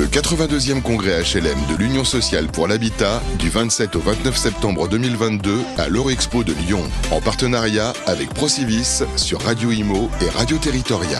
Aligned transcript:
Le 0.00 0.06
82e 0.06 0.80
congrès 0.80 1.20
HLM 1.20 1.58
de 1.68 1.76
l'Union 1.76 2.04
sociale 2.04 2.46
pour 2.46 2.66
l'habitat 2.66 3.20
du 3.38 3.50
27 3.50 3.96
au 3.96 4.00
29 4.00 4.34
septembre 4.34 4.88
2022 4.88 5.60
à 5.76 5.90
l'Eurexpo 5.90 6.42
de 6.42 6.54
Lyon, 6.54 6.80
en 7.10 7.20
partenariat 7.20 7.92
avec 8.06 8.32
Procivis 8.32 9.02
sur 9.16 9.42
Radio 9.42 9.70
Imo 9.70 10.08
et 10.22 10.30
Radio 10.30 10.56
Territoria. 10.56 11.18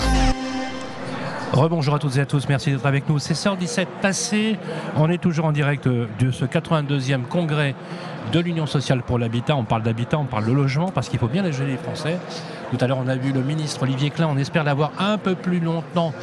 Rebonjour 1.53 1.97
à 1.97 1.99
toutes 1.99 2.17
et 2.17 2.21
à 2.21 2.27
tous, 2.27 2.49
merci 2.49 2.71
d'être 2.71 2.87
avec 2.87 3.07
nous. 3.07 3.19
C'est 3.19 3.35
17 3.35 3.87
passé, 4.01 4.57
on 4.97 5.11
est 5.11 5.19
toujours 5.19 5.45
en 5.45 5.53
direct 5.53 5.87
de 5.87 6.31
ce 6.31 6.47
82e 6.47 7.25
congrès 7.25 7.75
de 8.33 8.41
l'Union 8.41 8.67
sociale 8.67 9.03
pour 9.03 9.19
l'habitat. 9.19 9.57
On 9.57 9.65
parle 9.65 9.83
d'habitat, 9.83 10.19
on 10.19 10.25
parle 10.25 10.47
de 10.47 10.53
logement 10.53 10.91
parce 10.91 11.09
qu'il 11.09 11.19
faut 11.19 11.29
bien 11.29 11.43
les 11.43 11.51
les 11.51 11.77
Français. 11.77 12.19
Tout 12.71 12.79
à 12.81 12.87
l'heure, 12.87 12.99
on 13.05 13.09
a 13.09 13.17
vu 13.17 13.33
le 13.33 13.43
ministre 13.43 13.83
Olivier 13.83 14.11
Klein. 14.11 14.29
On 14.31 14.37
espère 14.37 14.63
l'avoir 14.63 14.93
un 15.01 15.19
peu 15.19 15.35
plus 15.35 15.59
longtemps 15.59 16.15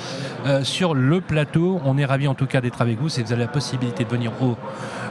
euh, 0.45 0.63
sur 0.63 0.93
le 0.93 1.19
plateau. 1.19 1.81
On 1.83 1.97
est 1.97 2.05
ravis 2.05 2.27
en 2.29 2.35
tout 2.35 2.45
cas 2.45 2.61
d'être 2.61 2.81
avec 2.81 2.99
vous. 2.99 3.09
Si 3.09 3.21
vous 3.21 3.33
avez 3.33 3.43
la 3.43 3.49
possibilité 3.49 4.05
de 4.05 4.09
venir 4.09 4.31
au 4.41 4.55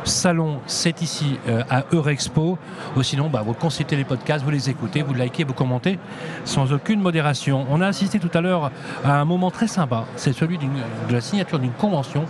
salon, 0.07 0.61
c'est 0.67 1.03
ici 1.03 1.39
euh, 1.49 1.63
à 1.71 1.85
Eurexpo. 1.93 2.59
Ou 2.97 3.03
sinon, 3.03 3.29
bah, 3.29 3.43
vous 3.45 3.55
consultez 3.55 3.97
les 3.97 4.05
podcasts, 4.05 4.45
vous 4.45 4.51
les 4.51 4.71
écoutez, 4.71 5.03
vous 5.03 5.15
likez, 5.15 5.45
vous 5.45 5.53
commentez 5.53 5.99
sans 6.45 6.73
aucune 6.73 7.01
modération. 7.01 7.67
On 7.71 7.81
a 7.81 7.87
assisté 7.87 8.19
tout 8.19 8.31
à 8.35 8.41
l'heure 8.41 8.71
à 9.05 9.21
un 9.21 9.25
moment 9.25 9.51
très 9.51 9.67
sympa. 9.67 10.05
C'est 10.17 10.33
celui 10.33 10.59
de 10.59 10.67
la 11.13 11.21
signature 11.21 11.59
d'une 11.59 11.73
convention 11.73 12.25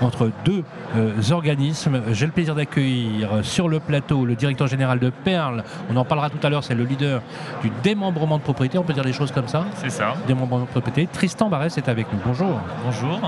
entre 0.00 0.30
deux 0.44 0.64
euh, 0.96 1.12
organismes. 1.30 2.02
J'ai 2.12 2.26
le 2.26 2.32
plaisir 2.32 2.54
d'accueillir 2.54 3.28
sur 3.42 3.68
le 3.68 3.80
plateau 3.80 4.24
le 4.24 4.34
directeur 4.34 4.66
général 4.66 4.98
de 4.98 5.10
Perle. 5.10 5.64
On 5.90 5.96
en 5.96 6.04
parlera 6.04 6.30
tout 6.30 6.44
à 6.44 6.50
l'heure. 6.50 6.64
C'est 6.64 6.74
le 6.74 6.84
leader 6.84 7.22
du 7.62 7.70
démembrement 7.82 8.38
de 8.38 8.42
propriété. 8.42 8.78
On 8.78 8.82
peut 8.84 8.92
dire 8.92 9.04
des 9.04 9.12
choses 9.12 9.32
comme 9.32 9.48
ça? 9.48 9.64
C'est 9.76 9.90
ça. 9.90 10.14
Démembrement 10.26 10.64
de 10.64 10.70
propriété. 10.70 11.08
Tristan 11.12 11.48
Barès 11.48 11.76
est 11.76 11.88
avec 11.88 12.12
nous. 12.12 12.18
Bonjour. 12.24 12.60
Bonjour. 12.84 13.20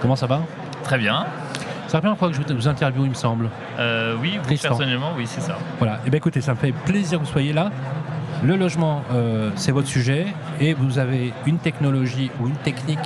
Comment 0.00 0.16
ça 0.16 0.26
va? 0.26 0.40
Très 0.82 0.98
bien. 0.98 1.26
C'est 1.90 1.96
la 1.96 2.02
première 2.02 2.18
fois 2.18 2.28
que 2.28 2.36
je 2.36 2.54
vous 2.54 2.68
interviewe, 2.68 3.02
il 3.02 3.08
me 3.08 3.14
semble. 3.14 3.50
Euh, 3.80 4.14
oui, 4.20 4.38
vous, 4.40 4.56
personnellement, 4.56 5.10
oui, 5.16 5.24
c'est 5.26 5.40
ça. 5.40 5.58
Voilà. 5.80 5.98
Eh 6.06 6.10
bien, 6.10 6.18
écoutez, 6.18 6.40
ça 6.40 6.52
me 6.52 6.56
fait 6.56 6.70
plaisir 6.70 7.18
que 7.18 7.24
vous 7.24 7.30
soyez 7.32 7.52
là. 7.52 7.72
Le 8.44 8.54
logement, 8.54 9.02
euh, 9.10 9.50
c'est 9.56 9.72
votre 9.72 9.88
sujet, 9.88 10.28
et 10.60 10.72
vous 10.72 11.00
avez 11.00 11.32
une 11.46 11.58
technologie 11.58 12.30
ou 12.40 12.46
une 12.46 12.54
technique, 12.54 13.00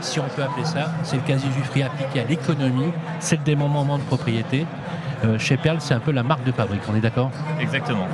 si 0.00 0.20
on 0.20 0.28
peut 0.36 0.44
appeler 0.44 0.64
ça, 0.64 0.92
c'est 1.02 1.16
le 1.16 1.22
quasi-jufri 1.22 1.82
appliqué 1.82 2.20
à 2.20 2.24
l'économie, 2.26 2.92
c'est 3.18 3.38
le 3.38 3.42
démembrement 3.42 3.98
de 3.98 4.04
propriété. 4.04 4.66
Euh, 5.24 5.36
chez 5.36 5.56
Perle, 5.56 5.78
c'est 5.80 5.94
un 5.94 5.98
peu 5.98 6.12
la 6.12 6.22
marque 6.22 6.44
de 6.44 6.52
fabrique, 6.52 6.82
on 6.88 6.94
est 6.94 7.00
d'accord? 7.00 7.32
Exactement. 7.60 8.06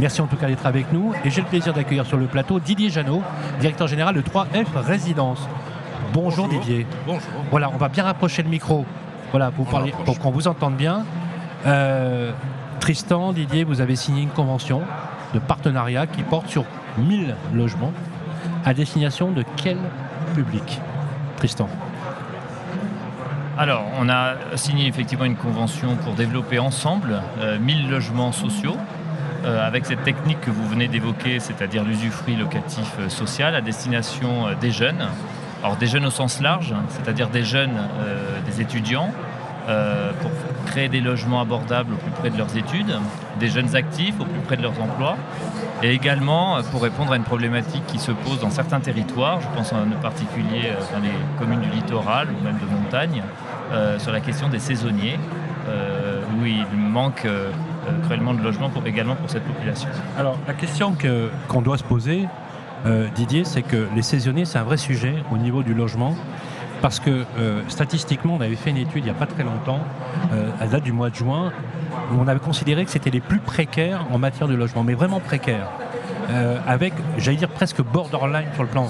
Merci 0.00 0.22
en 0.22 0.28
tout 0.28 0.36
cas 0.36 0.46
d'être 0.46 0.64
avec 0.64 0.90
nous, 0.94 1.12
et 1.26 1.30
j'ai 1.30 1.42
le 1.42 1.46
plaisir 1.46 1.74
d'accueillir 1.74 2.06
sur 2.06 2.16
le 2.16 2.24
plateau 2.24 2.58
Didier 2.58 2.88
Janot, 2.88 3.22
directeur 3.60 3.86
général 3.86 4.14
de 4.14 4.22
3F 4.22 4.64
Résidence. 4.76 5.46
Bonjour, 6.14 6.48
Didier. 6.48 6.86
Bonjour. 7.06 7.28
Voilà, 7.50 7.68
on 7.68 7.76
va 7.76 7.90
bien 7.90 8.04
rapprocher 8.04 8.42
le 8.42 8.48
micro 8.48 8.86
voilà, 9.30 9.50
pour, 9.50 9.66
parler, 9.66 9.92
pour 10.04 10.18
qu'on 10.18 10.30
vous 10.30 10.48
entende 10.48 10.76
bien. 10.76 11.04
Euh, 11.66 12.32
Tristan, 12.80 13.32
Didier, 13.32 13.64
vous 13.64 13.80
avez 13.80 13.96
signé 13.96 14.22
une 14.22 14.30
convention 14.30 14.82
de 15.34 15.38
partenariat 15.38 16.06
qui 16.06 16.22
porte 16.22 16.48
sur 16.48 16.64
1000 16.98 17.34
logements. 17.52 17.92
À 18.64 18.74
destination 18.74 19.30
de 19.30 19.44
quel 19.56 19.78
public 20.34 20.80
Tristan? 21.36 21.68
Alors, 23.58 23.84
on 23.98 24.08
a 24.08 24.34
signé 24.54 24.86
effectivement 24.86 25.24
une 25.24 25.36
convention 25.36 25.96
pour 25.96 26.14
développer 26.14 26.60
ensemble 26.60 27.20
1000 27.60 27.86
euh, 27.86 27.90
logements 27.90 28.30
sociaux 28.30 28.76
euh, 29.44 29.66
avec 29.66 29.84
cette 29.84 30.04
technique 30.04 30.40
que 30.40 30.50
vous 30.50 30.66
venez 30.68 30.86
d'évoquer, 30.86 31.40
c'est-à-dire 31.40 31.82
l'usufruit 31.82 32.36
locatif 32.36 33.08
social 33.08 33.54
à 33.56 33.60
destination 33.60 34.54
des 34.60 34.70
jeunes 34.70 35.08
alors 35.62 35.76
des 35.76 35.86
jeunes 35.86 36.06
au 36.06 36.10
sens 36.10 36.40
large, 36.40 36.74
c'est-à-dire 36.88 37.28
des 37.28 37.44
jeunes, 37.44 37.76
euh, 38.00 38.40
des 38.46 38.60
étudiants, 38.60 39.10
euh, 39.68 40.12
pour 40.20 40.30
créer 40.66 40.88
des 40.88 41.00
logements 41.00 41.40
abordables 41.40 41.92
au 41.92 41.96
plus 41.96 42.10
près 42.12 42.30
de 42.30 42.38
leurs 42.38 42.56
études, 42.56 42.94
des 43.38 43.48
jeunes 43.48 43.74
actifs 43.74 44.14
au 44.20 44.24
plus 44.24 44.40
près 44.40 44.56
de 44.56 44.62
leurs 44.62 44.80
emplois, 44.80 45.16
et 45.82 45.92
également 45.92 46.56
euh, 46.56 46.62
pour 46.70 46.82
répondre 46.82 47.12
à 47.12 47.16
une 47.16 47.24
problématique 47.24 47.84
qui 47.86 47.98
se 47.98 48.12
pose 48.12 48.40
dans 48.40 48.50
certains 48.50 48.80
territoires, 48.80 49.40
je 49.40 49.48
pense 49.56 49.72
en 49.72 50.00
particulier 50.00 50.72
dans 50.92 51.00
les 51.00 51.12
communes 51.38 51.60
du 51.60 51.70
littoral 51.70 52.28
ou 52.28 52.44
même 52.44 52.58
de 52.58 52.66
montagne, 52.66 53.22
sur 53.98 54.12
la 54.12 54.20
question 54.20 54.48
des 54.48 54.60
saisonniers, 54.60 55.18
où 55.66 56.46
il 56.46 56.64
manque 56.74 57.26
cruellement 58.04 58.32
de 58.32 58.42
logements 58.42 58.70
également 58.86 59.14
pour 59.14 59.28
cette 59.28 59.44
population. 59.44 59.90
Alors 60.18 60.38
la 60.46 60.54
question 60.54 60.96
qu'on 61.46 61.60
doit 61.60 61.76
se 61.76 61.84
poser, 61.84 62.26
euh, 62.86 63.08
Didier, 63.14 63.44
c'est 63.44 63.62
que 63.62 63.88
les 63.94 64.02
saisonniers, 64.02 64.44
c'est 64.44 64.58
un 64.58 64.64
vrai 64.64 64.76
sujet 64.76 65.14
au 65.32 65.36
niveau 65.36 65.62
du 65.62 65.74
logement. 65.74 66.14
Parce 66.80 67.00
que 67.00 67.24
euh, 67.38 67.62
statistiquement, 67.66 68.36
on 68.36 68.40
avait 68.40 68.54
fait 68.54 68.70
une 68.70 68.76
étude 68.76 68.98
il 68.98 69.04
n'y 69.04 69.10
a 69.10 69.14
pas 69.14 69.26
très 69.26 69.42
longtemps, 69.42 69.80
euh, 70.32 70.48
à 70.60 70.66
date 70.68 70.84
du 70.84 70.92
mois 70.92 71.10
de 71.10 71.16
juin, 71.16 71.52
où 72.12 72.20
on 72.20 72.28
avait 72.28 72.38
considéré 72.38 72.84
que 72.84 72.90
c'était 72.92 73.10
les 73.10 73.20
plus 73.20 73.40
précaires 73.40 74.06
en 74.12 74.18
matière 74.18 74.46
de 74.46 74.54
logement, 74.54 74.84
mais 74.84 74.94
vraiment 74.94 75.18
précaires. 75.18 75.68
avec, 76.68 76.92
j'allais 77.16 77.38
dire 77.38 77.48
presque 77.48 77.82
borderline 77.82 78.48
sur 78.54 78.62
le 78.62 78.68
plan, 78.68 78.86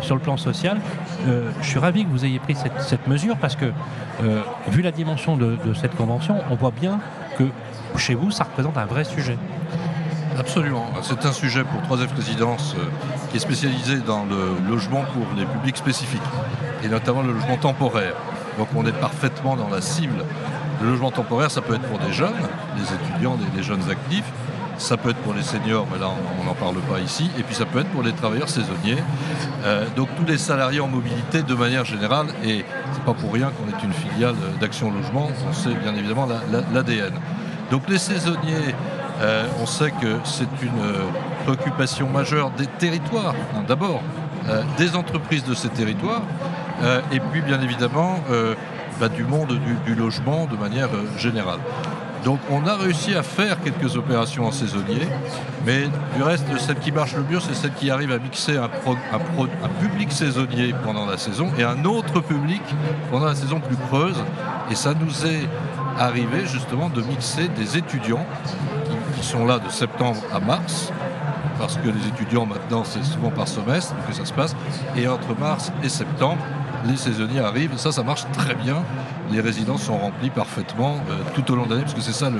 sur 0.00 0.14
le 0.14 0.20
plan 0.22 0.36
social. 0.36 0.78
je 1.26 1.66
suis 1.66 1.78
ravi 1.78 2.04
que 2.04 2.10
vous 2.10 2.24
ayez 2.24 2.38
pris 2.38 2.54
cette, 2.54 3.08
mesure 3.08 3.36
parce 3.36 3.56
que, 3.56 3.66
vu 4.68 4.80
la 4.80 4.92
dimension 4.92 5.36
de, 5.36 5.74
cette 5.74 5.96
convention, 5.96 6.36
on 6.50 6.54
voit 6.54 6.70
bien 6.70 7.00
que 7.36 7.44
chez 7.96 8.14
vous, 8.14 8.30
ça 8.30 8.44
représente 8.44 8.78
un 8.78 8.86
vrai 8.86 9.04
sujet. 9.04 9.36
Absolument. 10.38 10.86
C'est 11.02 11.26
un 11.26 11.32
sujet 11.32 11.64
pour 11.64 11.80
3F 11.82 12.14
Résidence 12.14 12.74
euh, 12.78 12.84
qui 13.30 13.38
est 13.38 13.40
spécialisé 13.40 13.96
dans 13.98 14.24
le 14.24 14.70
logement 14.70 15.04
pour 15.12 15.26
les 15.36 15.44
publics 15.44 15.76
spécifiques, 15.76 16.20
et 16.84 16.88
notamment 16.88 17.22
le 17.22 17.32
logement 17.32 17.56
temporaire. 17.56 18.14
Donc 18.56 18.68
on 18.76 18.86
est 18.86 18.92
parfaitement 18.92 19.56
dans 19.56 19.68
la 19.68 19.80
cible. 19.80 20.24
Le 20.80 20.90
logement 20.90 21.10
temporaire, 21.10 21.50
ça 21.50 21.60
peut 21.60 21.74
être 21.74 21.88
pour 21.88 21.98
des 21.98 22.12
jeunes, 22.12 22.36
des 22.76 22.94
étudiants, 22.94 23.36
des, 23.56 23.62
jeunes 23.64 23.82
actifs, 23.90 24.30
ça 24.76 24.96
peut 24.96 25.10
être 25.10 25.18
pour 25.18 25.34
les 25.34 25.42
seniors, 25.42 25.88
mais 25.92 25.98
là 25.98 26.08
on 26.40 26.44
n'en 26.44 26.54
parle 26.54 26.76
pas 26.82 27.00
ici, 27.00 27.28
et 27.36 27.42
puis 27.42 27.56
ça 27.56 27.64
peut 27.64 27.80
être 27.80 27.90
pour 27.90 28.04
les 28.04 28.12
travailleurs 28.12 28.48
saisonniers. 28.48 29.02
Euh, 29.64 29.86
donc 29.96 30.08
tous 30.16 30.24
les 30.24 30.38
salariés 30.38 30.78
en 30.78 30.86
mobilité 30.86 31.42
de 31.42 31.54
manière 31.54 31.84
générale, 31.84 32.28
et 32.44 32.64
c'est 32.92 33.02
pas 33.02 33.14
pour 33.14 33.32
rien 33.32 33.50
qu'on 33.50 33.66
est 33.76 33.82
une 33.82 33.92
filiale 33.92 34.36
d'Action 34.60 34.92
Logement, 34.92 35.30
on 35.48 35.52
sait 35.52 35.74
bien 35.74 35.96
évidemment 35.96 36.28
l'ADN. 36.72 37.14
Donc 37.72 37.88
les 37.88 37.98
saisonniers 37.98 38.74
euh, 39.20 39.46
on 39.60 39.66
sait 39.66 39.90
que 39.90 40.18
c'est 40.24 40.48
une 40.62 40.80
euh, 40.80 41.02
préoccupation 41.44 42.08
majeure 42.08 42.50
des 42.52 42.66
territoires, 42.66 43.34
d'abord, 43.66 44.00
euh, 44.48 44.62
des 44.76 44.94
entreprises 44.94 45.44
de 45.44 45.54
ces 45.54 45.68
territoires, 45.68 46.22
et 47.10 47.18
puis 47.18 47.40
bien 47.40 47.60
évidemment 47.60 48.20
bah, 49.00 49.08
du 49.08 49.24
monde 49.24 49.58
du, 49.84 49.94
logement 49.96 50.46
de 50.46 50.56
manière 50.56 50.90
générale. 51.16 51.58
Donc 52.24 52.38
on 52.48 52.64
a 52.68 52.76
réussi 52.76 53.16
à 53.16 53.24
faire 53.24 53.60
quelques 53.60 53.96
opérations 53.96 54.46
en 54.46 54.52
saisonnier, 54.52 55.08
mais 55.66 55.88
du 56.14 56.22
reste, 56.22 56.44
celle 56.58 56.78
qui 56.78 56.92
marche 56.92 57.16
le 57.16 57.24
mieux, 57.24 57.40
c'est 57.40 57.54
celle 57.54 57.72
qui 57.72 57.90
arrive 57.90 58.12
à 58.12 58.18
mixer 58.18 58.56
un, 58.58 58.68
public 59.80 60.12
saisonnier 60.12 60.72
pendant 60.84 61.06
la 61.06 61.18
saison 61.18 61.50
et 61.58 61.64
un 61.64 61.84
autre 61.84 62.20
public 62.20 62.62
pendant 63.10 63.26
la 63.26 63.34
saison 63.34 63.58
plus 63.58 63.76
creuse. 63.76 64.22
Et 64.70 64.76
ça 64.76 64.94
nous 64.94 65.26
est 65.26 65.48
arrivé 65.98 66.46
justement 66.46 66.88
de 66.90 67.02
mixer 67.02 67.48
des 67.48 67.76
étudiants 67.76 68.24
qui 69.18 69.26
sont 69.26 69.44
là 69.44 69.58
de 69.58 69.68
septembre 69.68 70.20
à 70.32 70.40
mars, 70.40 70.92
parce 71.58 71.76
que 71.76 71.88
les 71.88 72.06
étudiants 72.08 72.46
maintenant 72.46 72.84
c'est 72.84 73.02
souvent 73.02 73.30
par 73.30 73.48
semestre 73.48 73.94
que 74.06 74.14
ça 74.14 74.24
se 74.24 74.32
passe, 74.32 74.54
et 74.96 75.08
entre 75.08 75.38
mars 75.38 75.72
et 75.82 75.88
septembre, 75.88 76.38
les 76.86 76.96
saisonniers 76.96 77.40
arrivent, 77.40 77.76
ça 77.76 77.90
ça 77.90 78.04
marche 78.04 78.22
très 78.32 78.54
bien, 78.54 78.76
les 79.32 79.40
résidences 79.40 79.82
sont 79.82 79.98
remplies 79.98 80.30
parfaitement 80.30 80.96
euh, 81.10 81.14
tout 81.34 81.50
au 81.50 81.56
long 81.56 81.66
de 81.66 81.70
l'année, 81.70 81.82
parce 81.82 81.94
que 81.94 82.00
c'est 82.00 82.12
ça 82.12 82.30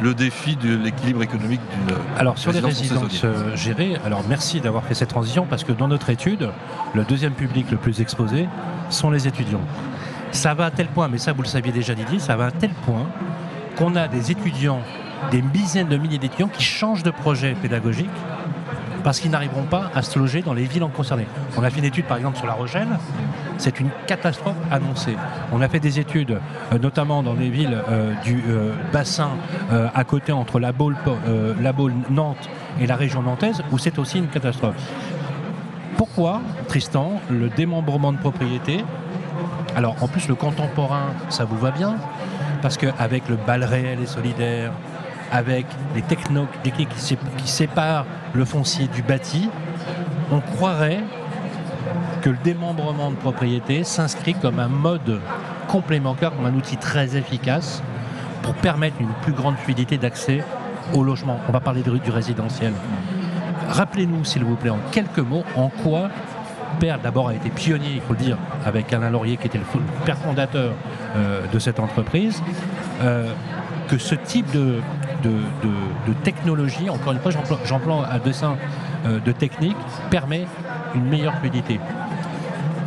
le, 0.00 0.14
défi 0.14 0.56
de 0.56 0.76
l'équilibre 0.76 1.22
économique 1.22 1.60
d'une 1.72 1.96
Alors 2.16 2.38
sur 2.38 2.52
les 2.52 2.60
résidences 2.60 3.24
euh, 3.24 3.56
gérées, 3.56 3.96
alors 4.04 4.22
merci 4.28 4.60
d'avoir 4.60 4.84
fait 4.84 4.94
cette 4.94 5.10
transition, 5.10 5.44
parce 5.48 5.64
que 5.64 5.72
dans 5.72 5.88
notre 5.88 6.08
étude, 6.10 6.50
le 6.94 7.04
deuxième 7.04 7.34
public 7.34 7.70
le 7.70 7.76
plus 7.76 8.00
exposé 8.00 8.48
sont 8.90 9.10
les 9.10 9.26
étudiants. 9.26 9.60
Ça 10.30 10.54
va 10.54 10.66
à 10.66 10.70
tel 10.70 10.86
point, 10.86 11.08
mais 11.08 11.18
ça 11.18 11.32
vous 11.32 11.42
le 11.42 11.48
saviez 11.48 11.72
déjà 11.72 11.94
Didier, 11.94 12.20
ça 12.20 12.36
va 12.36 12.46
à 12.46 12.50
tel 12.52 12.70
point 12.70 13.06
qu'on 13.76 13.96
a 13.96 14.08
des 14.08 14.30
étudiants 14.30 14.80
des 15.30 15.42
dizaines 15.42 15.88
de 15.88 15.96
milliers 15.96 16.18
d'étudiants 16.18 16.48
qui 16.48 16.62
changent 16.62 17.02
de 17.02 17.10
projet 17.10 17.54
pédagogique 17.54 18.10
parce 19.04 19.20
qu'ils 19.20 19.30
n'arriveront 19.30 19.62
pas 19.62 19.90
à 19.94 20.02
se 20.02 20.18
loger 20.18 20.42
dans 20.42 20.54
les 20.54 20.64
villes 20.64 20.82
en 20.82 20.88
concernées. 20.88 21.26
On 21.56 21.62
a 21.62 21.70
fait 21.70 21.78
une 21.78 21.84
étude 21.84 22.04
par 22.04 22.16
exemple 22.16 22.36
sur 22.36 22.46
La 22.46 22.52
Rochelle, 22.54 22.88
c'est 23.56 23.80
une 23.80 23.90
catastrophe 24.06 24.56
annoncée. 24.70 25.16
On 25.52 25.60
a 25.60 25.68
fait 25.68 25.80
des 25.80 25.98
études 25.98 26.38
euh, 26.72 26.78
notamment 26.78 27.22
dans 27.22 27.34
les 27.34 27.48
villes 27.50 27.78
euh, 27.88 28.12
du 28.24 28.42
euh, 28.48 28.72
bassin 28.92 29.30
à 29.70 30.04
côté 30.04 30.32
entre 30.32 30.58
la 30.60 30.72
Baule, 30.72 30.96
la 31.60 31.72
Baule, 31.72 31.92
Nantes 32.10 32.48
et 32.80 32.86
la 32.86 32.96
région 32.96 33.22
nantaise 33.22 33.62
où 33.70 33.78
c'est 33.78 33.98
aussi 33.98 34.18
une 34.18 34.28
catastrophe. 34.28 34.76
Pourquoi, 35.96 36.40
Tristan, 36.68 37.20
le 37.30 37.48
démembrement 37.48 38.12
de 38.12 38.18
propriété? 38.18 38.84
Alors 39.76 39.96
en 40.00 40.08
plus 40.08 40.28
le 40.28 40.34
contemporain, 40.34 41.12
ça 41.28 41.44
vous 41.44 41.58
va 41.58 41.70
bien? 41.70 41.96
Parce 42.62 42.76
qu'avec 42.76 43.28
le 43.28 43.36
bal 43.36 43.62
réel 43.64 44.00
et 44.00 44.06
solidaire, 44.06 44.72
avec 45.30 45.66
les 45.94 46.02
techniques 46.02 46.88
qui 47.36 47.48
séparent 47.48 48.06
le 48.32 48.44
foncier 48.44 48.88
du 48.88 49.02
bâti, 49.02 49.48
on 50.30 50.40
croirait 50.40 51.00
que 52.22 52.30
le 52.30 52.38
démembrement 52.42 53.10
de 53.10 53.16
propriété 53.16 53.84
s'inscrit 53.84 54.34
comme 54.34 54.58
un 54.58 54.68
mode 54.68 55.20
complémentaire 55.68 56.34
comme 56.34 56.46
un 56.46 56.54
outil 56.54 56.76
très 56.76 57.16
efficace 57.16 57.82
pour 58.42 58.54
permettre 58.54 58.96
une 59.00 59.12
plus 59.22 59.32
grande 59.32 59.56
fluidité 59.56 59.98
d'accès 59.98 60.42
au 60.94 61.04
logement. 61.04 61.38
On 61.48 61.52
va 61.52 61.60
parler 61.60 61.82
de, 61.82 61.96
du 61.98 62.10
résidentiel. 62.10 62.72
Rappelez-nous, 63.68 64.24
s'il 64.24 64.44
vous 64.44 64.56
plaît, 64.56 64.70
en 64.70 64.78
quelques 64.90 65.18
mots, 65.18 65.44
en 65.56 65.68
quoi 65.68 66.08
Père 66.80 66.98
d'abord 66.98 67.28
a 67.28 67.34
été 67.34 67.50
pionnier, 67.50 67.92
il 67.94 68.00
faut 68.00 68.12
le 68.12 68.18
dire, 68.18 68.38
avec 68.64 68.92
Alain 68.92 69.10
Laurier 69.10 69.36
qui 69.36 69.46
était 69.46 69.58
le 69.58 69.64
père 70.04 70.18
fondateur 70.18 70.72
euh, 71.16 71.40
de 71.52 71.58
cette 71.58 71.80
entreprise, 71.80 72.42
euh, 73.02 73.32
que 73.88 73.98
ce 73.98 74.14
type 74.14 74.50
de, 74.52 74.76
de, 75.22 76.12
technologie, 76.24 76.90
encore 76.90 77.12
une 77.12 77.20
fois 77.20 77.32
j'emploie 77.64 78.06
à 78.06 78.18
dessin 78.18 78.56
euh, 79.06 79.20
de 79.20 79.32
technique, 79.32 79.76
permet 80.10 80.46
une 80.94 81.04
meilleure 81.04 81.34
fluidité. 81.36 81.80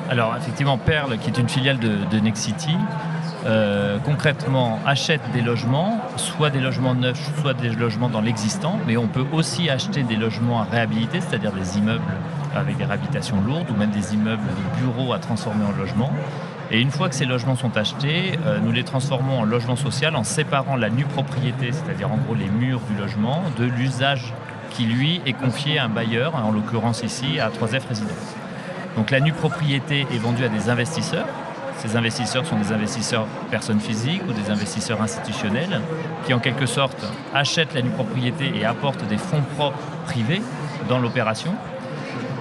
Alors 0.10 0.36
effectivement, 0.36 0.78
Perle, 0.78 1.18
qui 1.18 1.30
est 1.30 1.38
une 1.38 1.48
filiale 1.48 1.80
de, 1.80 2.20
Nexity, 2.20 2.76
euh, 3.46 3.98
concrètement 4.04 4.80
achète 4.86 5.22
des 5.34 5.42
logements, 5.42 6.00
soit 6.18 6.50
des 6.50 6.60
logements 6.60 6.94
neufs, 6.94 7.32
soit 7.42 7.54
des 7.54 7.70
logements 7.70 8.10
dans 8.10 8.22
l'existant, 8.22 8.78
mais 8.86 8.98
on 8.98 9.08
peut 9.08 9.26
aussi 9.32 9.70
acheter 9.70 10.04
des 10.04 10.18
logements 10.18 10.62
à 10.62 10.66
réhabiliter, 10.66 11.22
c'est-à-dire 11.22 11.54
des 11.54 11.78
immeubles 11.78 12.04
avec 12.56 12.78
des 12.78 12.84
réhabilitations 12.84 13.40
lourdes 13.42 13.70
ou 13.72 13.76
même 13.76 13.92
des 13.92 14.14
immeubles 14.14 14.44
de 14.44 14.82
bureaux 14.82 15.14
à 15.14 15.20
transformer 15.20 15.66
en 15.66 15.72
logements. 15.72 16.12
Et 16.72 16.80
une 16.80 16.90
fois 16.90 17.10
que 17.10 17.16
ces 17.16 17.26
logements 17.26 17.56
sont 17.56 17.76
achetés, 17.78 18.40
euh, 18.46 18.60
nous 18.60 18.72
les 18.72 18.84
transformons 18.84 19.40
en 19.40 19.44
logement 19.44 19.76
social 19.76 20.16
en 20.16 20.24
séparant 20.24 20.78
la 20.78 20.90
nue 20.90 21.04
propriété, 21.04 21.72
c'est-à-dire 21.72 22.12
en 22.12 22.18
gros 22.18 22.34
les 22.34 22.50
murs 22.50 22.82
du 22.90 22.98
logement, 22.98 23.44
de 23.58 23.66
l'usage 23.66 24.34
qui 24.70 24.86
lui 24.86 25.22
est 25.26 25.34
confié 25.34 25.80
à 25.80 25.86
un 25.86 25.90
bailleur, 25.90 26.36
en 26.36 26.52
l'occurrence 26.52 27.04
ici 27.04 27.40
à 27.40 27.50
3F 27.50 27.88
Résidence. 27.90 28.36
Donc 28.96 29.12
la 29.12 29.20
nue 29.20 29.34
propriété 29.34 30.08
est 30.14 30.18
vendue 30.18 30.46
à 30.46 30.50
des 30.50 30.70
investisseurs 30.70 31.28
ces 31.82 31.96
investisseurs 31.96 32.46
sont 32.46 32.58
des 32.58 32.72
investisseurs 32.72 33.26
personnes 33.50 33.80
physiques 33.80 34.22
ou 34.30 34.34
des 34.34 34.52
investisseurs 34.52 35.02
institutionnels 35.02 35.82
qui 36.26 36.34
en 36.36 36.40
quelque 36.40 36.68
sorte 36.68 37.04
achètent 37.34 37.74
la 37.74 37.82
nue 37.82 37.90
propriété 37.90 38.52
et 38.56 38.66
apportent 38.66 39.08
des 39.08 39.18
fonds 39.18 39.42
propres 39.58 39.80
privés 40.06 40.44
dans 40.88 41.00
l'opération. 41.00 41.56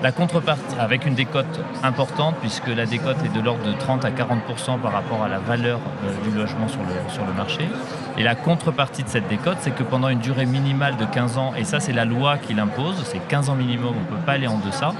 La 0.03 0.13
contrepartie, 0.13 0.77
avec 0.79 1.05
une 1.05 1.15
décote 1.15 1.61
importante, 1.83 2.37
puisque 2.41 2.69
la 2.69 2.87
décote 2.87 3.19
est 3.23 3.37
de 3.37 3.45
l'ordre 3.45 3.63
de 3.65 3.73
30 3.73 4.07
à 4.07 4.11
40% 4.11 4.81
par 4.81 4.93
rapport 4.93 5.23
à 5.23 5.29
la 5.29 5.39
valeur 5.39 5.79
euh, 5.79 6.25
du 6.25 6.35
logement 6.35 6.69
sur 6.69 6.81
le, 6.81 7.33
marché. 7.35 7.69
Et 8.17 8.23
la 8.23 8.35
contrepartie 8.35 9.03
de 9.03 9.09
cette 9.11 9.29
décote, 9.29 9.59
c'est 9.61 9.73
que 9.73 9.83
pendant 9.83 10.09
une 10.09 10.21
durée 10.21 10.47
minimale 10.47 10.97
de 10.97 11.05
15 11.05 11.37
ans, 11.37 11.53
et 11.55 11.65
ça 11.65 11.81
c'est 11.81 11.93
la 11.93 12.07
loi 12.07 12.39
qui 12.39 12.55
l'impose, 12.55 12.97
c'est 13.05 13.19
15 13.29 13.51
ans 13.51 13.55
minimum, 13.55 13.95
on 13.95 14.01
ne 14.01 14.17
peut 14.17 14.25
pas 14.25 14.33
aller 14.33 14.47
en 14.47 14.57
deçà, 14.59 14.95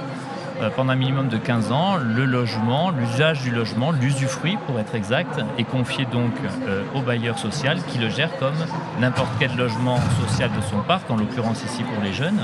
euh, 0.61 0.69
pendant 0.69 0.93
un 0.93 0.95
minimum 0.95 1.29
de 1.29 1.37
15 1.37 1.71
ans, 1.71 1.95
le 1.97 2.25
logement, 2.25 2.91
l'usage 2.91 3.41
du 3.41 3.49
logement, 3.49 3.91
l'usufruit 3.91 4.57
pour 4.67 4.79
être 4.79 4.93
exact, 4.93 5.39
est 5.57 5.63
confié 5.63 6.05
donc 6.05 6.33
euh, 6.67 6.83
au 6.93 7.01
bailleur 7.01 7.39
social 7.39 7.79
qui 7.87 7.97
le 7.97 8.09
gère 8.09 8.37
comme 8.37 8.53
n'importe 8.99 9.31
quel 9.39 9.55
logement 9.55 9.97
social 10.21 10.51
de 10.55 10.61
son 10.61 10.77
parc, 10.81 11.09
en 11.09 11.17
l'occurrence 11.17 11.63
ici 11.63 11.83
pour 11.83 12.03
les 12.03 12.13
jeunes. 12.13 12.39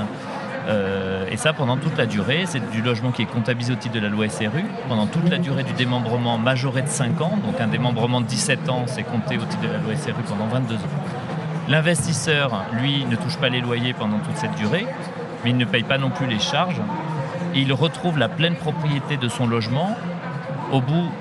Euh, 0.68 1.26
et 1.30 1.36
ça 1.36 1.52
pendant 1.52 1.76
toute 1.76 1.96
la 1.96 2.06
durée. 2.06 2.44
C'est 2.46 2.70
du 2.70 2.82
logement 2.82 3.10
qui 3.10 3.22
est 3.22 3.26
comptabilisé 3.26 3.72
au 3.72 3.76
titre 3.76 3.94
de 3.94 4.00
la 4.00 4.08
loi 4.08 4.28
SRU. 4.28 4.64
Pendant 4.88 5.06
toute 5.06 5.28
la 5.30 5.38
durée 5.38 5.64
du 5.64 5.72
démembrement 5.72 6.38
majoré 6.38 6.82
de 6.82 6.88
5 6.88 7.20
ans, 7.20 7.38
donc 7.44 7.60
un 7.60 7.68
démembrement 7.68 8.20
de 8.20 8.26
17 8.26 8.68
ans, 8.68 8.84
c'est 8.86 9.02
compté 9.02 9.36
au 9.36 9.44
titre 9.44 9.62
de 9.62 9.68
la 9.68 9.78
loi 9.78 9.96
SRU 9.96 10.22
pendant 10.28 10.46
22 10.46 10.74
ans. 10.74 10.78
L'investisseur, 11.68 12.64
lui, 12.80 13.04
ne 13.04 13.16
touche 13.16 13.36
pas 13.36 13.48
les 13.48 13.60
loyers 13.60 13.92
pendant 13.92 14.18
toute 14.18 14.36
cette 14.36 14.54
durée, 14.54 14.86
mais 15.44 15.50
il 15.50 15.56
ne 15.56 15.64
paye 15.64 15.82
pas 15.82 15.98
non 15.98 16.10
plus 16.10 16.26
les 16.26 16.38
charges 16.38 16.80
il 17.54 17.72
retrouve 17.72 18.18
la 18.18 18.28
pleine 18.28 18.56
propriété 18.56 19.16
de 19.16 19.28
son 19.28 19.46
logement 19.46 19.96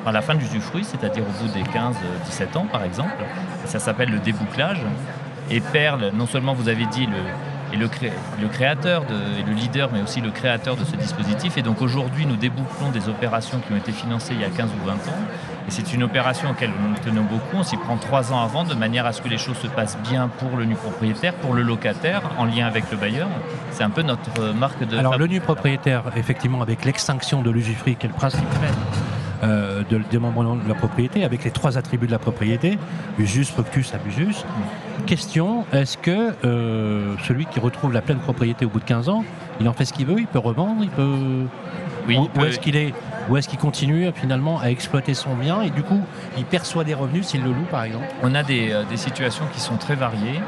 à 0.05 0.11
la 0.11 0.21
fin 0.21 0.35
du 0.35 0.43
usufruit, 0.43 0.83
c'est-à-dire 0.83 1.23
au 1.23 1.43
bout 1.43 1.51
des 1.53 1.63
15-17 1.63 2.57
ans 2.57 2.67
par 2.69 2.83
exemple. 2.83 3.23
Ça 3.65 3.79
s'appelle 3.79 4.09
le 4.09 4.19
débouclage. 4.19 4.81
Et 5.49 5.61
Perle, 5.61 6.11
non 6.13 6.27
seulement 6.27 6.53
vous 6.53 6.67
avez 6.67 6.85
dit 6.87 7.05
le, 7.05 7.17
et 7.73 7.77
le, 7.77 7.87
créateur, 8.47 9.03
et 9.03 9.43
le 9.43 9.53
leader, 9.53 9.89
mais 9.91 10.01
aussi 10.01 10.21
le 10.21 10.31
créateur 10.31 10.75
de 10.75 10.85
ce 10.85 10.95
dispositif. 10.95 11.57
Et 11.57 11.61
donc 11.61 11.81
aujourd'hui, 11.81 12.25
nous 12.25 12.35
débouclons 12.35 12.91
des 12.91 13.09
opérations 13.09 13.59
qui 13.59 13.73
ont 13.73 13.77
été 13.77 13.91
financées 13.91 14.33
il 14.33 14.41
y 14.41 14.45
a 14.45 14.49
15 14.49 14.69
ou 14.81 14.85
20 14.85 14.93
ans. 14.93 15.19
Et 15.67 15.71
c'est 15.71 15.93
une 15.93 16.03
opération 16.03 16.51
auquel 16.51 16.69
nous 16.69 16.95
tenons 17.03 17.23
beaucoup. 17.23 17.57
On 17.57 17.63
s'y 17.63 17.75
prend 17.75 17.97
trois 17.97 18.31
ans 18.31 18.41
avant, 18.41 18.63
de 18.63 18.73
manière 18.73 19.05
à 19.05 19.11
ce 19.11 19.21
que 19.21 19.27
les 19.27 19.37
choses 19.37 19.57
se 19.57 19.67
passent 19.67 19.97
bien 20.09 20.29
pour 20.29 20.57
le 20.57 20.65
nu 20.65 20.75
propriétaire, 20.75 21.33
pour 21.33 21.53
le 21.53 21.61
locataire, 21.61 22.21
en 22.37 22.45
lien 22.45 22.65
avec 22.65 22.89
le 22.89 22.97
bailleur. 22.97 23.27
C'est 23.71 23.83
un 23.83 23.89
peu 23.89 24.01
notre 24.01 24.53
marque 24.53 24.87
de. 24.87 24.97
Alors 24.97 25.17
le 25.17 25.27
nu 25.27 25.41
propriétaire, 25.41 26.03
effectivement, 26.15 26.61
avec 26.61 26.85
l'extinction 26.85 27.41
de 27.41 27.51
l'usufruit, 27.51 27.95
qui 27.95 28.05
est 28.05 28.09
le 28.09 28.15
principe 28.15 28.49
même 28.61 28.73
euh, 29.43 29.83
de 29.89 30.01
démembrement 30.09 30.55
de 30.55 30.67
la 30.67 30.73
propriété, 30.73 31.23
avec 31.23 31.43
les 31.43 31.51
trois 31.51 31.77
attributs 31.77 32.07
de 32.07 32.11
la 32.11 32.19
propriété, 32.19 32.79
usus, 33.19 33.51
fructus, 33.51 33.93
abusus. 33.93 34.45
Question, 35.07 35.65
est-ce 35.71 35.97
que 35.97 36.33
euh, 36.43 37.15
celui 37.25 37.45
qui 37.45 37.61
retrouve 37.61 37.93
la 37.93 38.01
pleine 38.01 38.19
propriété 38.19 38.65
au 38.65 38.69
bout 38.69 38.81
de 38.81 38.85
15 38.85 39.07
ans, 39.07 39.23
il 39.61 39.69
en 39.69 39.73
fait 39.73 39.85
ce 39.85 39.93
qu'il 39.93 40.05
veut, 40.05 40.19
il 40.19 40.27
peut 40.27 40.37
revendre, 40.37 40.83
il 40.83 40.89
peut... 40.89 41.45
Oui, 42.09 42.17
ou, 42.17 42.43
est-ce 42.43 42.59
qu'il 42.59 42.75
est, 42.75 42.93
est-ce 43.35 43.47
qu'il 43.47 43.57
continue 43.57 44.09
finalement 44.13 44.59
à 44.59 44.67
exploiter 44.67 45.13
son 45.13 45.35
bien 45.35 45.61
et 45.61 45.69
du 45.69 45.83
coup 45.83 45.99
il 46.37 46.45
perçoit 46.45 46.85
des 46.85 46.93
revenus 46.93 47.27
s'il 47.27 47.43
le 47.43 47.49
loue 47.49 47.65
par 47.69 47.83
exemple? 47.83 48.05
On 48.21 48.35
a 48.35 48.43
des, 48.43 48.71
euh, 48.71 48.83
des 48.83 48.97
situations 48.97 49.45
qui 49.53 49.61
sont 49.61 49.77
très 49.77 49.95
variées 49.95 50.41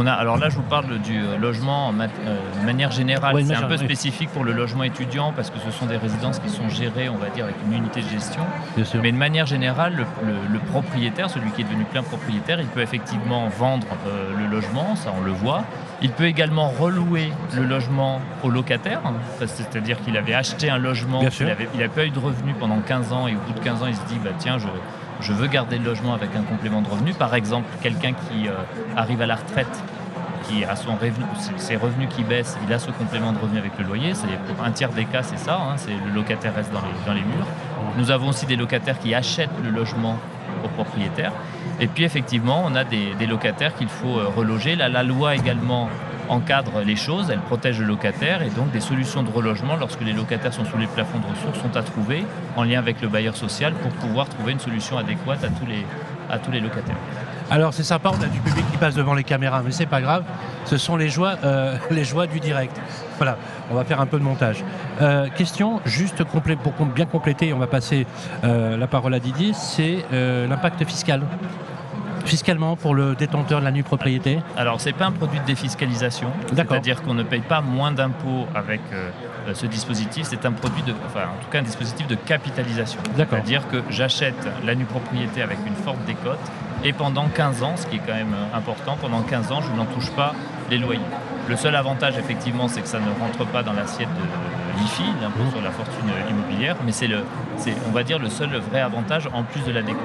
alors 0.00 0.38
là, 0.38 0.48
je 0.48 0.56
vous 0.56 0.62
parle 0.62 0.98
du 1.00 1.18
euh, 1.18 1.36
logement 1.38 1.92
euh, 1.92 2.36
de 2.60 2.66
manière 2.66 2.90
générale. 2.90 3.34
c'est 3.44 3.54
un 3.54 3.62
peu 3.62 3.76
spécifique 3.76 4.30
pour 4.30 4.44
le 4.44 4.52
logement 4.52 4.84
étudiant 4.84 5.32
parce 5.34 5.50
que 5.50 5.58
ce 5.58 5.70
sont 5.70 5.86
des 5.86 5.96
résidences 5.96 6.38
qui 6.38 6.48
sont 6.48 6.68
gérées, 6.68 7.08
on 7.08 7.16
va 7.16 7.28
dire, 7.28 7.44
avec 7.44 7.56
une 7.66 7.74
unité 7.74 8.02
de 8.02 8.08
gestion. 8.08 8.42
Mais 9.02 9.12
de 9.12 9.16
manière 9.16 9.46
générale, 9.46 9.94
le, 9.96 10.58
propriétaire, 10.70 11.28
celui 11.28 11.50
qui 11.50 11.62
est 11.62 11.64
devenu 11.64 11.84
plein 11.84 12.02
propriétaire, 12.02 12.60
il 12.60 12.66
peut 12.66 12.80
effectivement 12.80 13.48
vendre 13.48 13.86
euh, 14.06 14.30
le 14.38 14.46
logement, 14.46 14.96
ça 14.96 15.12
on 15.18 15.24
le 15.24 15.32
voit. 15.32 15.64
Il 16.00 16.10
peut 16.10 16.24
également 16.24 16.68
relouer 16.68 17.32
le 17.54 17.64
logement 17.64 18.20
au 18.42 18.50
locataire, 18.50 19.00
c'est-à-dire 19.38 20.00
qu'il 20.02 20.16
avait 20.16 20.34
acheté 20.34 20.68
un 20.70 20.78
logement, 20.78 21.20
il 21.22 21.46
n'avait 21.46 21.88
pas 21.88 22.04
eu 22.04 22.10
de 22.10 22.18
revenus 22.18 22.54
pendant 22.58 22.80
15 22.80 23.12
ans 23.12 23.28
et 23.28 23.34
au 23.34 23.38
bout 23.38 23.52
de 23.52 23.64
15 23.64 23.82
ans, 23.82 23.86
il 23.86 23.94
se 23.94 24.04
dit 24.06 24.18
bah, 24.22 24.30
tiens, 24.38 24.58
je, 24.58 24.66
je 25.22 25.32
veux 25.32 25.46
garder 25.46 25.78
le 25.78 25.84
logement 25.84 26.14
avec 26.14 26.30
un 26.36 26.42
complément 26.42 26.82
de 26.82 26.88
revenu. 26.88 27.14
Par 27.14 27.34
exemple, 27.34 27.68
quelqu'un 27.80 28.12
qui 28.12 28.48
euh, 28.48 28.52
arrive 28.96 29.22
à 29.22 29.26
la 29.26 29.36
retraite, 29.36 29.82
qui 30.48 30.64
a 30.64 30.74
son 30.74 30.96
revenu, 30.96 31.24
ses 31.56 31.76
revenus 31.76 32.08
qui 32.10 32.24
baissent, 32.24 32.58
il 32.66 32.72
a 32.72 32.78
ce 32.78 32.90
complément 32.90 33.32
de 33.32 33.38
revenu 33.38 33.58
avec 33.58 33.78
le 33.78 33.84
loyer. 33.84 34.14
C'est 34.14 34.26
un 34.62 34.70
tiers 34.72 34.90
des 34.90 35.04
cas, 35.04 35.22
c'est 35.22 35.38
ça. 35.38 35.54
Hein, 35.54 35.74
c'est 35.76 35.92
le 35.92 36.12
locataire 36.12 36.54
reste 36.54 36.72
dans 36.72 37.12
les, 37.14 37.20
murs. 37.20 37.46
Nous 37.96 38.10
avons 38.10 38.28
aussi 38.28 38.46
des 38.46 38.56
locataires 38.56 38.98
qui 38.98 39.14
achètent 39.14 39.50
le 39.62 39.70
logement 39.70 40.18
au 40.64 40.68
propriétaire. 40.68 41.32
Et 41.80 41.86
puis 41.86 42.04
effectivement, 42.04 42.62
on 42.66 42.74
a 42.74 42.84
des, 42.84 43.14
locataires 43.28 43.74
qu'il 43.74 43.88
faut 43.88 44.18
euh, 44.18 44.28
reloger. 44.36 44.74
Là, 44.76 44.88
la 44.88 45.02
loi 45.02 45.36
également 45.36 45.88
encadre 46.28 46.80
les 46.84 46.96
choses, 46.96 47.30
elle 47.30 47.40
protège 47.40 47.80
le 47.80 47.86
locataire 47.86 48.42
et 48.42 48.50
donc 48.50 48.70
des 48.70 48.80
solutions 48.80 49.22
de 49.22 49.30
relogement 49.30 49.76
lorsque 49.76 50.00
les 50.00 50.12
locataires 50.12 50.52
sont 50.52 50.64
sous 50.64 50.78
les 50.78 50.86
plafonds 50.86 51.18
de 51.18 51.26
ressources 51.26 51.60
sont 51.60 51.76
à 51.76 51.82
trouver 51.82 52.24
en 52.56 52.64
lien 52.64 52.78
avec 52.78 53.00
le 53.00 53.08
bailleur 53.08 53.36
social 53.36 53.72
pour 53.74 53.90
pouvoir 53.92 54.28
trouver 54.28 54.52
une 54.52 54.60
solution 54.60 54.98
adéquate 54.98 55.44
à 55.44 55.48
tous 56.38 56.50
les, 56.50 56.60
locataires. 56.60 56.96
Alors 57.50 57.74
c'est 57.74 57.82
sympa, 57.82 58.10
on 58.10 58.22
a 58.22 58.26
du 58.26 58.40
public 58.40 58.64
qui 58.70 58.78
passe 58.78 58.94
devant 58.94 59.14
les 59.14 59.24
caméras, 59.24 59.62
mais 59.64 59.72
c'est 59.72 59.86
pas 59.86 60.00
grave. 60.00 60.24
Ce 60.64 60.78
sont 60.78 60.96
les 60.96 61.08
joies, 61.08 61.34
euh, 61.44 61.76
du 62.32 62.40
direct. 62.40 62.80
Voilà, 63.18 63.36
on 63.70 63.74
va 63.74 63.84
faire 63.84 64.00
un 64.00 64.06
peu 64.06 64.18
de 64.18 64.24
montage. 64.24 64.64
Euh, 65.00 65.28
question 65.28 65.80
juste 65.84 66.24
pour 66.24 66.40
bien 66.86 67.06
compléter, 67.06 67.52
on 67.52 67.58
va 67.58 67.66
passer 67.66 68.06
euh, 68.44 68.76
la 68.76 68.86
parole 68.86 69.14
à 69.14 69.20
Didier, 69.20 69.52
c'est 69.52 70.04
l'impact 70.12 70.84
fiscal 70.84 71.22
fiscalement 72.26 72.76
pour 72.76 72.94
le 72.94 73.14
détenteur 73.14 73.60
de 73.60 73.64
la 73.64 73.70
nue 73.70 73.82
propriété 73.82 74.38
Alors, 74.56 74.80
ce 74.80 74.86
n'est 74.86 74.92
pas 74.92 75.06
un 75.06 75.12
produit 75.12 75.40
de 75.40 75.44
défiscalisation, 75.44 76.28
c'est-à-dire 76.54 77.02
qu'on 77.02 77.14
ne 77.14 77.22
paye 77.22 77.40
pas 77.40 77.60
moins 77.60 77.92
d'impôts 77.92 78.46
avec 78.54 78.80
euh, 78.92 79.10
euh, 79.48 79.54
ce 79.54 79.66
dispositif, 79.66 80.26
c'est 80.28 80.46
un 80.46 80.52
produit 80.52 80.82
de, 80.82 80.92
enfin, 81.06 81.22
en 81.22 81.42
tout 81.42 81.50
cas 81.50 81.58
un 81.58 81.62
dispositif 81.62 82.06
de 82.06 82.14
capitalisation. 82.14 83.00
C'est-à-dire 83.16 83.66
que 83.68 83.82
j'achète 83.90 84.48
la 84.64 84.74
nue 84.74 84.84
propriété 84.84 85.42
avec 85.42 85.58
une 85.66 85.74
forte 85.74 86.04
décote 86.06 86.38
et 86.84 86.92
pendant 86.92 87.28
15 87.28 87.62
ans, 87.62 87.76
ce 87.76 87.86
qui 87.86 87.96
est 87.96 88.02
quand 88.06 88.14
même 88.14 88.34
euh, 88.34 88.56
important, 88.56 88.96
pendant 89.00 89.22
15 89.22 89.52
ans, 89.52 89.60
je 89.60 89.72
n'en 89.76 89.86
touche 89.86 90.10
pas 90.10 90.34
les 90.70 90.78
loyers. 90.78 91.00
Le 91.48 91.56
seul 91.56 91.74
avantage, 91.74 92.16
effectivement, 92.18 92.68
c'est 92.68 92.82
que 92.82 92.88
ça 92.88 93.00
ne 93.00 93.10
rentre 93.20 93.44
pas 93.50 93.62
dans 93.62 93.72
l'assiette 93.72 94.08
de 94.08 94.80
l'IFI, 94.80 95.02
l'impôt 95.20 95.44
mmh. 95.44 95.50
sur 95.50 95.60
la 95.60 95.70
fortune 95.70 96.10
immobilière, 96.30 96.76
mais 96.84 96.92
c'est, 96.92 97.08
on 97.88 97.90
va 97.90 98.04
dire, 98.04 98.18
le 98.18 98.28
seul 98.28 98.54
vrai 98.70 98.80
avantage 98.80 99.28
en 99.32 99.42
plus 99.42 99.62
de 99.64 99.72
la 99.72 99.82
décote. 99.82 100.00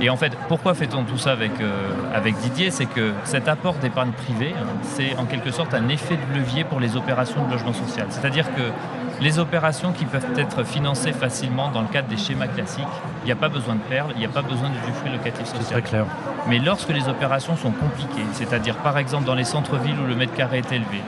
Et 0.00 0.08
en 0.08 0.16
fait, 0.16 0.32
pourquoi 0.48 0.74
fait-on 0.74 1.04
tout 1.04 1.18
ça 1.18 1.32
avec, 1.32 1.60
euh, 1.60 1.90
avec 2.14 2.36
Didier? 2.38 2.70
C'est 2.70 2.86
que 2.86 3.12
cet 3.24 3.48
apport 3.48 3.74
d'épargne 3.74 4.12
privée, 4.12 4.54
c'est 4.82 5.14
en 5.16 5.26
quelque 5.26 5.50
sorte 5.50 5.74
un 5.74 5.88
effet 5.88 6.16
de 6.16 6.38
levier 6.38 6.64
pour 6.64 6.80
les 6.80 6.96
opérations 6.96 7.46
de 7.46 7.52
logement 7.52 7.74
social. 7.74 8.06
C'est-à-dire 8.08 8.46
que 8.54 8.62
les 9.20 9.38
opérations 9.38 9.92
qui 9.92 10.06
peuvent 10.06 10.26
être 10.36 10.64
financées 10.64 11.12
facilement 11.12 11.70
dans 11.70 11.82
le 11.82 11.88
cadre 11.88 12.08
des 12.08 12.16
schémas 12.16 12.46
classiques, 12.46 12.84
il 13.22 13.26
n'y 13.26 13.32
a 13.32 13.36
pas 13.36 13.50
besoin 13.50 13.74
de 13.74 13.80
perles, 13.80 14.12
il 14.14 14.20
n'y 14.20 14.24
a 14.24 14.30
pas 14.30 14.40
besoin 14.40 14.70
de 14.70 14.92
fruit 14.94 15.12
locatif 15.12 15.44
social. 15.44 15.62
C'est 15.62 15.72
très 15.72 15.82
clair. 15.82 16.06
Mais 16.48 16.58
lorsque 16.58 16.88
les 16.88 17.06
opérations 17.08 17.56
sont 17.56 17.70
compliquées, 17.70 18.24
c'est-à-dire 18.32 18.76
par 18.76 18.96
exemple 18.96 19.24
dans 19.24 19.34
les 19.34 19.44
centres-villes 19.44 19.98
où 20.02 20.06
le 20.06 20.14
mètre 20.14 20.32
carré 20.34 20.58
est 20.58 20.72
élevé, 20.72 21.02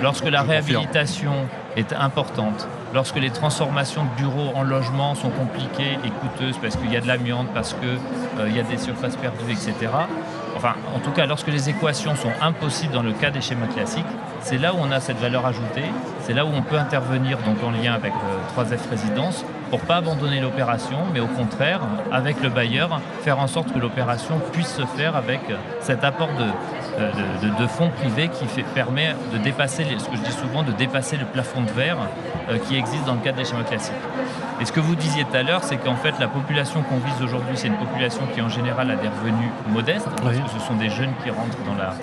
lorsque 0.00 0.30
la 0.30 0.42
réhabilitation 0.42 1.34
est 1.76 1.92
importante. 1.92 2.66
Lorsque 2.94 3.16
les 3.16 3.30
transformations 3.30 4.04
de 4.04 4.22
bureaux 4.22 4.52
en 4.54 4.62
logements 4.62 5.14
sont 5.14 5.28
compliquées 5.28 5.98
et 6.04 6.10
coûteuses 6.10 6.56
parce 6.56 6.76
qu'il 6.76 6.90
y 6.90 6.96
a 6.96 7.00
de 7.00 7.06
l'amiante, 7.06 7.48
parce 7.52 7.74
qu'il 7.74 7.98
euh, 8.40 8.48
y 8.48 8.58
a 8.58 8.62
des 8.62 8.78
surfaces 8.78 9.16
perdues, 9.16 9.52
etc. 9.52 9.74
Enfin, 10.56 10.74
en 10.94 10.98
tout 10.98 11.10
cas, 11.10 11.26
lorsque 11.26 11.48
les 11.48 11.68
équations 11.68 12.16
sont 12.16 12.32
impossibles 12.40 12.94
dans 12.94 13.02
le 13.02 13.12
cas 13.12 13.30
des 13.30 13.42
schémas 13.42 13.66
classiques, 13.66 14.06
c'est 14.40 14.56
là 14.56 14.72
où 14.72 14.78
on 14.80 14.90
a 14.90 15.00
cette 15.00 15.18
valeur 15.18 15.44
ajoutée, 15.44 15.84
c'est 16.22 16.32
là 16.32 16.46
où 16.46 16.48
on 16.48 16.62
peut 16.62 16.78
intervenir 16.78 17.38
donc 17.38 17.62
en 17.62 17.70
lien 17.70 17.92
avec 17.92 18.12
3F 18.56 18.72
euh, 18.72 18.90
Résidence 18.90 19.44
pour 19.70 19.80
pas 19.80 19.96
abandonner 19.96 20.40
l'opération, 20.40 20.98
mais 21.12 21.20
au 21.20 21.26
contraire, 21.26 21.80
avec 22.10 22.42
le 22.42 22.48
bailleur, 22.48 23.00
faire 23.22 23.38
en 23.38 23.46
sorte 23.46 23.72
que 23.72 23.78
l'opération 23.78 24.40
puisse 24.52 24.72
se 24.72 24.86
faire 24.86 25.14
avec 25.14 25.40
cet 25.80 26.04
apport 26.04 26.30
de, 26.38 26.46
euh, 26.98 27.58
de, 27.58 27.66
fonds 27.66 27.90
privés 27.90 28.28
qui 28.28 28.46
fait, 28.46 28.62
permet 28.74 29.14
de 29.32 29.38
dépasser, 29.38 29.84
ce 29.98 30.08
que 30.08 30.16
je 30.16 30.22
dis 30.22 30.32
souvent, 30.32 30.62
de 30.62 30.72
dépasser 30.72 31.16
le 31.16 31.24
plafond 31.24 31.62
de 31.62 31.70
verre 31.70 31.98
euh, 32.50 32.58
qui 32.58 32.76
existe 32.76 33.04
dans 33.04 33.14
le 33.14 33.20
cadre 33.20 33.38
des 33.38 33.44
schémas 33.44 33.64
classiques. 33.64 33.94
Et 34.60 34.64
ce 34.64 34.72
que 34.72 34.80
vous 34.80 34.96
disiez 34.96 35.24
tout 35.24 35.36
à 35.36 35.42
l'heure, 35.42 35.62
c'est 35.62 35.76
qu'en 35.76 35.94
fait, 35.94 36.14
la 36.18 36.26
population 36.26 36.82
qu'on 36.82 36.96
vise 36.98 37.22
aujourd'hui, 37.22 37.56
c'est 37.56 37.68
une 37.68 37.76
population 37.76 38.22
qui 38.34 38.42
en 38.42 38.48
général 38.48 38.90
a 38.90 38.96
des 38.96 39.08
revenus 39.08 39.50
modestes, 39.68 40.08
parce 40.22 40.36
que 40.36 40.50
ce 40.50 40.66
sont 40.66 40.74
des 40.74 40.90
jeunes 40.90 41.12
qui 41.22 41.30
rentrent 41.30 41.62
dans 41.64 41.76
la, 41.76 41.94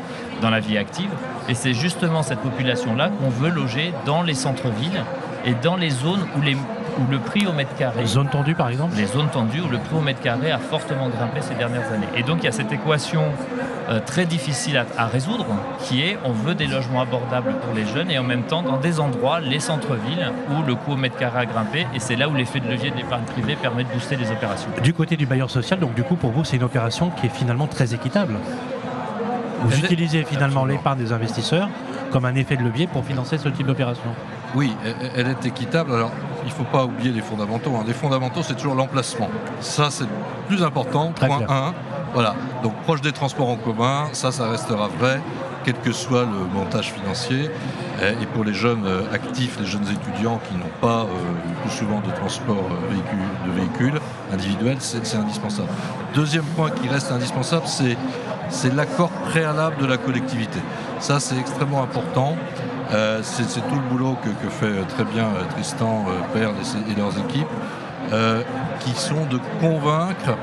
dans 0.41 0.49
la 0.49 0.59
vie 0.59 0.77
active. 0.77 1.09
Et 1.49 1.53
c'est 1.53 1.73
justement 1.73 2.23
cette 2.23 2.39
population-là 2.39 3.09
qu'on 3.09 3.29
veut 3.29 3.49
loger 3.49 3.93
dans 4.05 4.21
les 4.21 4.33
centres-villes 4.33 5.03
et 5.45 5.53
dans 5.53 5.75
les 5.75 5.89
zones 5.89 6.25
où 6.37 6.41
les 6.41 6.55
où 6.99 7.11
le 7.11 7.19
prix 7.19 7.45
au 7.47 7.51
mètre 7.51 7.75
carré. 7.75 8.01
Les 8.01 8.07
zones 8.07 8.29
tendues 8.29 8.55
par 8.55 8.69
exemple 8.69 8.95
Les 8.95 9.05
zones 9.05 9.29
tendues 9.29 9.61
où 9.61 9.69
le 9.69 9.77
prix 9.77 9.95
au 9.95 10.01
mètre 10.01 10.21
carré 10.21 10.51
a 10.51 10.57
fortement 10.57 11.09
grimpé 11.09 11.41
ces 11.41 11.55
dernières 11.55 11.91
années. 11.91 12.07
Et 12.15 12.23
donc 12.23 12.39
il 12.41 12.45
y 12.45 12.47
a 12.47 12.51
cette 12.51 12.71
équation 12.71 13.23
euh, 13.89 13.99
très 13.99 14.25
difficile 14.25 14.83
à, 14.97 15.05
résoudre 15.05 15.45
qui 15.83 16.01
est 16.01 16.17
on 16.23 16.31
veut 16.31 16.55
des 16.55 16.67
logements 16.67 17.01
abordables 17.01 17.53
pour 17.63 17.73
les 17.73 17.85
jeunes 17.85 18.09
et 18.09 18.17
en 18.17 18.23
même 18.23 18.43
temps 18.43 18.63
dans 18.63 18.77
des 18.77 18.99
endroits, 18.99 19.39
les 19.39 19.59
centres-villes, 19.59 20.31
où 20.49 20.65
le 20.65 20.75
coût 20.75 20.93
au 20.93 20.97
mètre 20.97 21.17
carré 21.17 21.39
a 21.39 21.45
grimpé 21.45 21.85
et 21.93 21.99
c'est 21.99 22.15
là 22.15 22.29
où 22.29 22.33
l'effet 22.33 22.59
de 22.59 22.67
levier 22.67 22.91
de 22.91 22.97
l'épargne 22.97 23.23
privée 23.23 23.55
permet 23.55 23.83
de 23.83 23.89
booster 23.89 24.15
les 24.15 24.31
opérations. 24.31 24.69
Du 24.81 24.93
côté 24.93 25.17
du 25.17 25.25
bailleur 25.25 25.49
social, 25.49 25.79
donc 25.79 25.93
du 25.93 26.03
coup 26.03 26.15
pour 26.15 26.31
vous 26.31 26.43
c'est 26.43 26.57
une 26.57 26.63
opération 26.63 27.11
qui 27.11 27.27
est 27.27 27.29
finalement 27.29 27.67
très 27.67 27.93
équitable. 27.93 28.35
Vous 29.61 29.77
utilisez 29.79 30.23
finalement 30.23 30.65
l'épargne 30.65 30.99
des 30.99 31.11
investisseurs 31.11 31.69
comme 32.11 32.25
un 32.25 32.35
effet 32.35 32.55
de 32.55 32.63
levier 32.63 32.87
pour 32.87 33.03
financer 33.03 33.37
ce 33.37 33.49
type 33.49 33.67
d'opération. 33.67 34.09
Oui, 34.55 34.73
elle 35.15 35.27
est 35.27 35.45
équitable. 35.45 35.93
Alors, 35.93 36.11
il 36.45 36.49
ne 36.49 36.53
faut 36.53 36.63
pas 36.63 36.85
oublier 36.85 37.11
les 37.11 37.21
fondamentaux. 37.21 37.71
Hein. 37.75 37.83
Les 37.87 37.93
fondamentaux, 37.93 38.41
c'est 38.43 38.55
toujours 38.55 38.75
l'emplacement. 38.75 39.29
Ça, 39.59 39.89
c'est 39.89 40.03
le 40.03 40.09
plus 40.47 40.63
important. 40.63 41.11
Point 41.11 41.41
1. 41.47 41.73
Voilà. 42.13 42.35
Donc, 42.63 42.73
proche 42.83 43.01
des 43.01 43.11
transports 43.11 43.49
en 43.49 43.57
commun, 43.57 44.07
ça, 44.13 44.31
ça 44.31 44.49
restera 44.49 44.87
vrai, 44.87 45.19
quel 45.65 45.75
que 45.75 45.91
soit 45.91 46.23
le 46.23 46.45
montage 46.53 46.93
financier. 46.93 47.49
Et 48.01 48.25
pour 48.27 48.43
les 48.43 48.53
jeunes 48.53 48.85
euh, 48.85 49.13
actifs, 49.13 49.57
les 49.59 49.65
jeunes 49.65 49.87
étudiants 49.87 50.39
qui 50.49 50.55
n'ont 50.55 50.65
pas 50.81 51.03
euh, 51.03 51.61
plus 51.61 51.71
souvent 51.71 52.01
de 52.01 52.11
transport 52.11 52.57
euh, 52.57 53.47
de 53.47 53.51
véhicules 53.51 53.99
individuels, 54.33 54.77
c'est 54.79 55.15
indispensable. 55.15 55.69
Deuxième 56.13 56.43
point 56.43 56.71
qui 56.71 56.87
reste 56.89 57.11
indispensable, 57.11 57.65
c'est 57.67 58.75
l'accord 58.75 59.09
préalable 59.09 59.77
de 59.81 59.85
la 59.85 59.97
collectivité. 59.97 60.59
Ça, 60.99 61.19
c'est 61.19 61.37
extrêmement 61.37 61.81
important. 61.81 62.35
Euh, 62.93 63.19
c'est 63.23 63.61
tout 63.67 63.75
le 63.75 63.89
boulot 63.89 64.17
que, 64.23 64.49
fait 64.49 64.81
très 64.87 65.05
bien 65.05 65.23
euh, 65.23 65.43
Tristan, 65.51 66.05
euh, 66.07 66.37
Père 66.37 66.49
et, 66.49 66.99
leurs 66.99 67.17
équipes, 67.17 67.47
qui 68.81 68.91
sont 68.91 69.25
de 69.25 69.39
convaincre 69.59 70.37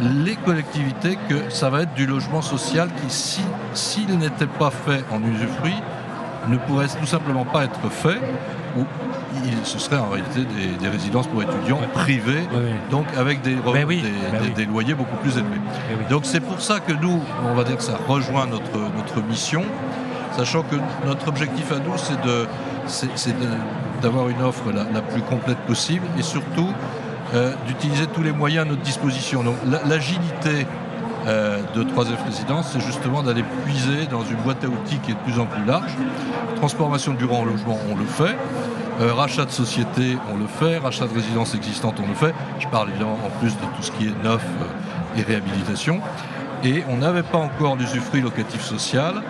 les 0.00 0.34
collectivités 0.34 1.16
que 1.28 1.50
ça 1.50 1.70
va 1.70 1.82
être 1.82 1.94
du 1.94 2.06
logement 2.06 2.42
social 2.42 2.88
qui, 2.88 3.42
s'il 3.74 4.18
n'était 4.18 4.46
pas 4.46 4.70
fait 4.70 5.04
en 5.12 5.22
usufruit, 5.22 5.76
ne 6.48 6.56
pourrait 6.56 6.88
tout 6.88 7.06
simplement 7.06 7.44
pas 7.44 7.64
être 7.64 7.88
fait, 7.88 8.18
ou 8.76 8.84
ce 9.62 9.78
serait 9.78 9.98
en 9.98 10.08
réalité 10.08 10.40
des, 10.80 10.88
résidences 10.88 11.28
pour 11.28 11.42
étudiants 11.42 11.78
privées, 11.94 12.48
donc 12.90 13.06
avec 13.16 13.42
des, 13.42 13.54
ben 13.54 13.86
ben 13.86 14.54
des, 14.56 14.64
loyers 14.64 14.94
beaucoup 14.94 15.16
plus 15.16 15.36
élevés. 15.36 15.60
Ben 15.88 16.08
donc 16.10 16.22
c'est 16.24 16.40
pour 16.40 16.60
ça 16.60 16.80
que 16.80 16.92
nous, 16.92 17.22
on 17.44 17.54
va 17.54 17.62
dire 17.62 17.76
que 17.76 17.82
ça 17.82 17.98
rejoint 18.08 18.46
notre, 18.46 18.76
notre 18.96 19.22
mission 19.28 19.62
sachant 20.36 20.62
que 20.62 20.76
notre 21.06 21.28
objectif 21.28 21.72
à 21.72 21.78
nous, 21.78 21.96
c'est 22.86 23.34
d'avoir 24.02 24.28
une 24.28 24.42
offre 24.42 24.72
la, 24.72 25.00
plus 25.00 25.22
complète 25.22 25.58
possible 25.58 26.06
et 26.18 26.22
surtout 26.22 26.72
euh, 27.34 27.52
d'utiliser 27.66 28.06
tous 28.06 28.22
les 28.22 28.32
moyens 28.32 28.66
à 28.66 28.68
notre 28.70 28.82
disposition. 28.82 29.42
Donc 29.42 29.56
l'agilité 29.86 30.66
euh, 31.26 31.60
de 31.74 31.82
3F 31.82 32.24
Résidence, 32.24 32.70
c'est 32.72 32.80
justement 32.80 33.22
d'aller 33.22 33.44
puiser 33.64 34.06
dans 34.06 34.22
une 34.22 34.36
boîte 34.36 34.64
à 34.64 34.68
outils 34.68 34.98
qui 34.98 35.10
est 35.10 35.14
de 35.14 35.20
plus 35.20 35.38
en 35.38 35.46
plus 35.46 35.64
large. 35.64 35.90
Transformation 36.56 37.12
bureaux 37.12 37.36
en 37.36 37.44
logement, 37.44 37.78
on 37.90 37.96
le 37.96 38.04
fait. 38.04 38.36
Euh, 39.00 39.12
rachat 39.12 39.44
de 39.44 39.50
société, 39.50 40.16
on 40.32 40.38
le 40.38 40.46
fait. 40.46 40.78
Rachat 40.78 41.06
de 41.06 41.14
résidences 41.14 41.54
existantes, 41.54 41.96
on 42.02 42.08
le 42.08 42.14
fait. 42.14 42.34
Je 42.58 42.68
parle 42.68 42.90
évidemment 42.90 43.18
en 43.24 43.30
plus 43.40 43.54
de 43.54 43.60
tout 43.76 43.82
ce 43.82 43.92
qui 43.92 44.06
est 44.06 44.24
neuf 44.24 44.44
et 45.16 45.22
réhabilitation. 45.22 46.00
Et 46.64 46.82
on 46.88 46.96
n'avait 46.96 47.22
pas 47.22 47.38
encore 47.38 47.76
l'usufruit 47.76 48.20
locatif 48.20 48.62
social. 48.62 49.22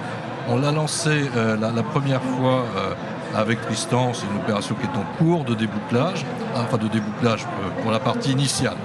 On 0.51 0.59
l'a 0.59 0.73
lancé 0.73 1.29
euh, 1.37 1.57
la, 1.57 1.83
première 1.83 2.23
fois 2.23 2.65
euh, 2.77 2.95
avec 3.37 3.61
Tristan, 3.61 4.13
c'est 4.15 4.25
une 4.27 4.39
opération 4.39 4.75
qui 4.75 4.85
est 4.87 4.99
en 4.99 5.05
cours 5.19 5.45
de 5.45 5.55
débouclage, 5.55 6.25
enfin 6.57 6.79
de 6.79 6.89
débouclage 6.89 7.45
euh, 7.45 7.83
pour 7.83 7.91
la 7.91 7.99
partie 8.01 8.33
initiale. 8.33 8.77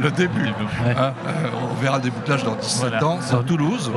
le 0.00 0.10
début. 0.10 0.48
Hein, 0.84 1.12
on 1.70 1.80
verra 1.80 1.98
le 1.98 2.02
débouclage 2.02 2.42
dans 2.42 2.56
17 2.56 3.02
ans, 3.04 3.18
c'est 3.20 3.36
à 3.36 3.42
Toulouse. 3.44 3.92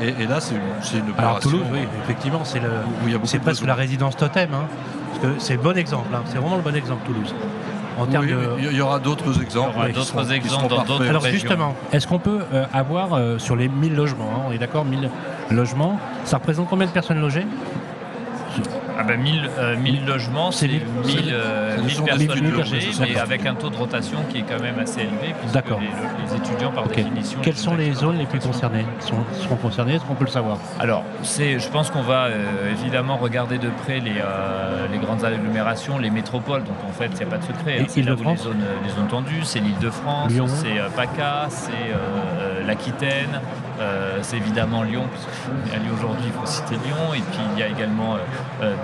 et, 0.00 0.26
là, 0.26 0.40
c'est 0.40 0.54
une, 0.54 1.10
opération. 1.10 1.18
Alors, 1.18 1.40
Toulouse, 1.40 1.66
oui, 1.72 1.80
effectivement, 2.04 2.42
c'est 2.44 3.38
presque 3.38 3.66
la 3.66 3.74
résidence 3.74 4.16
totem. 4.16 4.50
Hein, 4.54 5.36
c'est 5.38 5.54
le 5.56 5.62
bon 5.62 5.76
exemple, 5.76 6.08
hein. 6.14 6.22
c'est 6.24 6.38
vraiment 6.38 6.56
le 6.56 6.62
bon 6.62 6.74
exemple, 6.74 7.06
Toulouse. 7.06 7.34
Il 8.58 8.76
y 8.76 8.80
aura 8.80 8.98
d'autres 8.98 9.42
exemples. 9.42 9.92
d'autres 9.92 10.32
exemples 10.32 10.68
dans 10.68 10.84
d'autres 10.84 11.08
Alors 11.08 11.24
justement, 11.24 11.74
est-ce 11.92 12.06
qu'on 12.06 12.18
peut 12.18 12.40
euh, 12.52 12.64
avoir 12.72 13.14
euh, 13.14 13.38
sur 13.38 13.56
les 13.56 13.68
1000 13.68 13.94
logements, 13.94 14.30
hein, 14.34 14.42
on 14.48 14.52
est 14.52 14.58
d'accord, 14.58 14.84
1000 14.84 15.10
logements, 15.50 15.98
ça 16.24 16.38
représente 16.38 16.68
combien 16.68 16.86
de 16.86 16.92
personnes 16.92 17.20
logées? 17.20 17.46
Ah 19.00 19.02
ben 19.02 19.18
1000, 19.18 19.50
euh, 19.58 19.76
logements, 20.06 20.50
c'est 20.50 20.68
1000, 20.68 20.82
euh, 21.32 21.78
personnes 22.04 22.50
logées, 22.50 22.90
mais 23.00 23.16
avec 23.16 23.46
un 23.46 23.54
taux 23.54 23.70
de 23.70 23.76
rotation 23.76 24.18
qui 24.28 24.38
est 24.38 24.42
quand 24.42 24.60
même 24.60 24.78
assez 24.78 25.00
élevé, 25.00 25.34
puisque 25.40 25.54
les, 25.56 26.36
étudiants, 26.36 26.70
par 26.70 26.86
définition... 26.86 27.40
Quelles 27.42 27.56
sont 27.56 27.76
les 27.76 27.94
zones 27.94 28.18
les 28.18 28.26
plus 28.26 28.40
concernées? 28.40 28.84
Sont, 29.00 29.24
seront 29.40 29.56
concernées 29.56 29.94
Est-ce 29.94 30.04
qu'on 30.04 30.16
peut 30.16 30.26
le 30.26 30.30
savoir? 30.30 30.58
Alors, 30.78 31.04
je 31.22 31.68
pense 31.68 31.90
qu'on 31.90 32.02
va 32.02 32.26
euh, 32.26 32.72
évidemment 32.72 33.16
regarder 33.16 33.56
de 33.56 33.70
près 33.70 34.00
les, 34.00 34.20
les, 34.92 34.98
grandes 34.98 35.24
agglomérations, 35.24 35.96
les 35.96 36.10
métropoles, 36.10 36.64
donc 36.64 36.76
en 36.86 36.92
fait, 36.92 37.06
il 37.06 37.16
n'y 37.16 37.22
a 37.22 37.26
pas 37.26 37.38
de 37.38 37.44
secret. 37.44 37.78
Hein, 37.80 37.84
c'est 37.88 38.02
les 38.02 38.16
zones, 38.36 38.64
les 38.84 38.90
zones 38.90 39.08
tendues, 39.08 39.44
c'est 39.44 39.60
l'île 39.60 39.78
de 39.78 39.90
France, 39.90 40.30
c'est 40.46 40.94
PACA, 40.94 41.46
c'est 41.48 42.66
l'Aquitaine, 42.66 43.40
euh, 43.80 44.18
c'est 44.22 44.36
évidemment 44.36 44.82
Lyon, 44.82 45.04
a 45.72 45.76
lieu 45.76 45.92
aujourd'hui, 45.96 46.26
il 46.26 46.32
faut 46.32 46.46
citer 46.46 46.74
Lyon. 46.74 47.14
Et 47.14 47.20
puis 47.20 47.40
il 47.54 47.58
y 47.58 47.62
a 47.62 47.68
également 47.68 48.14
euh, 48.14 48.18
euh, 48.62 48.74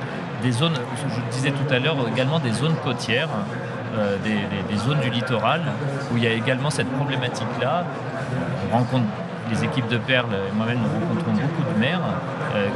des 0.42 0.52
zones, 0.52 0.74
je 1.08 1.36
disais 1.36 1.50
tout 1.50 1.72
à 1.72 1.78
l'heure, 1.78 1.96
également 2.12 2.38
des 2.38 2.52
zones 2.52 2.76
côtières. 2.84 3.28
des, 4.24 4.76
zones 4.76 5.00
du 5.00 5.10
littoral 5.10 5.62
où 6.12 6.18
il 6.18 6.24
y 6.24 6.26
a 6.26 6.32
également 6.32 6.70
cette 6.70 6.90
problématique-là. 6.98 7.84
On 8.70 8.76
rencontre 8.76 9.06
les 9.50 9.64
équipes 9.64 9.88
de 9.88 9.96
Perles, 9.96 10.36
moi-même 10.54 10.78
nous 10.78 11.00
rencontrons 11.00 11.32
beaucoup 11.32 11.64
de 11.72 11.78
maires 11.78 12.02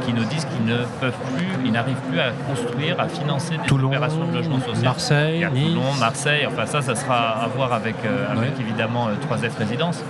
qui 0.05 0.13
nous 0.13 0.23
disent 0.23 0.45
qu'ils 0.45 0.65
ne 0.65 0.77
peuvent 0.99 1.21
plus, 1.35 1.51
ils 1.65 1.71
n'arrivent 1.71 2.03
plus 2.09 2.19
à 2.19 2.31
construire, 2.47 2.99
à 2.99 3.07
financer 3.07 3.55
des 3.57 3.71
opérations 3.71 4.25
de 4.25 4.33
logement 4.33 4.59
social. 4.59 4.83
Marseille, 4.83 5.47
Toulon, 5.53 5.93
Marseille, 5.99 6.47
enfin 6.47 6.65
ça, 6.65 6.81
ça 6.81 6.95
sera 6.95 7.43
à 7.43 7.47
voir 7.47 7.73
avec, 7.73 7.97
avec 8.31 8.59
évidemment 8.59 9.09
3F 9.09 9.57
Résidence. 9.59 10.03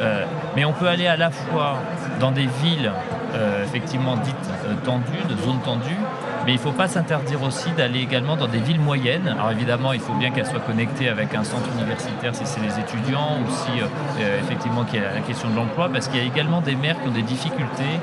Euh, 0.00 0.24
mais 0.54 0.64
on 0.64 0.72
peut 0.72 0.88
aller 0.88 1.06
à 1.06 1.16
la 1.16 1.30
fois 1.30 1.76
dans 2.20 2.30
des 2.30 2.48
villes 2.62 2.92
euh, 3.34 3.64
effectivement 3.64 4.16
dites 4.16 4.34
euh, 4.66 4.74
tendues, 4.84 5.24
de 5.28 5.36
zones 5.42 5.60
tendues, 5.60 5.98
mais 6.44 6.52
il 6.52 6.56
ne 6.56 6.60
faut 6.60 6.72
pas 6.72 6.88
s'interdire 6.88 7.42
aussi 7.42 7.70
d'aller 7.72 8.00
également 8.00 8.36
dans 8.36 8.46
des 8.46 8.58
villes 8.58 8.80
moyennes. 8.80 9.28
Alors 9.28 9.50
évidemment, 9.50 9.92
il 9.92 10.00
faut 10.00 10.14
bien 10.14 10.30
qu'elles 10.30 10.46
soient 10.46 10.60
connectées 10.60 11.08
avec 11.08 11.34
un 11.34 11.44
centre 11.44 11.68
universitaire 11.76 12.34
si 12.34 12.46
c'est 12.46 12.60
les 12.60 12.78
étudiants 12.78 13.38
ou 13.44 13.50
si 13.50 14.22
effectivement 14.42 14.84
qu'il 14.84 15.02
y 15.02 15.04
a 15.04 15.12
la 15.12 15.20
question 15.20 15.50
de 15.50 15.56
l'emploi, 15.56 15.88
parce 15.92 16.08
qu'il 16.08 16.18
y 16.18 16.22
a 16.22 16.26
également 16.26 16.60
des 16.60 16.76
maires 16.76 17.00
qui 17.02 17.08
ont 17.08 17.12
des 17.12 17.22
difficultés 17.22 18.00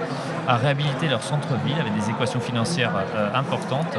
à 0.47 0.57
réhabiliter 0.57 1.07
leur 1.07 1.23
centre-ville 1.23 1.77
avec 1.79 1.95
des 1.95 2.09
équations 2.09 2.41
financières 2.41 2.91
importantes, 3.33 3.97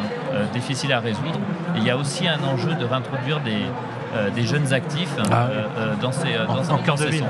difficiles 0.52 0.92
à 0.92 1.00
résoudre. 1.00 1.40
Et 1.74 1.78
il 1.78 1.84
y 1.84 1.90
a 1.90 1.96
aussi 1.96 2.28
un 2.28 2.42
enjeu 2.44 2.74
de 2.74 2.84
réintroduire 2.84 3.40
des, 3.40 3.62
des 4.34 4.46
jeunes 4.46 4.72
actifs 4.74 5.16
ah 5.32 5.48
dans 6.02 6.12
ces, 6.12 6.34
dans, 6.46 6.74
en, 6.74 6.96
de 6.96 7.06
ville. 7.06 7.24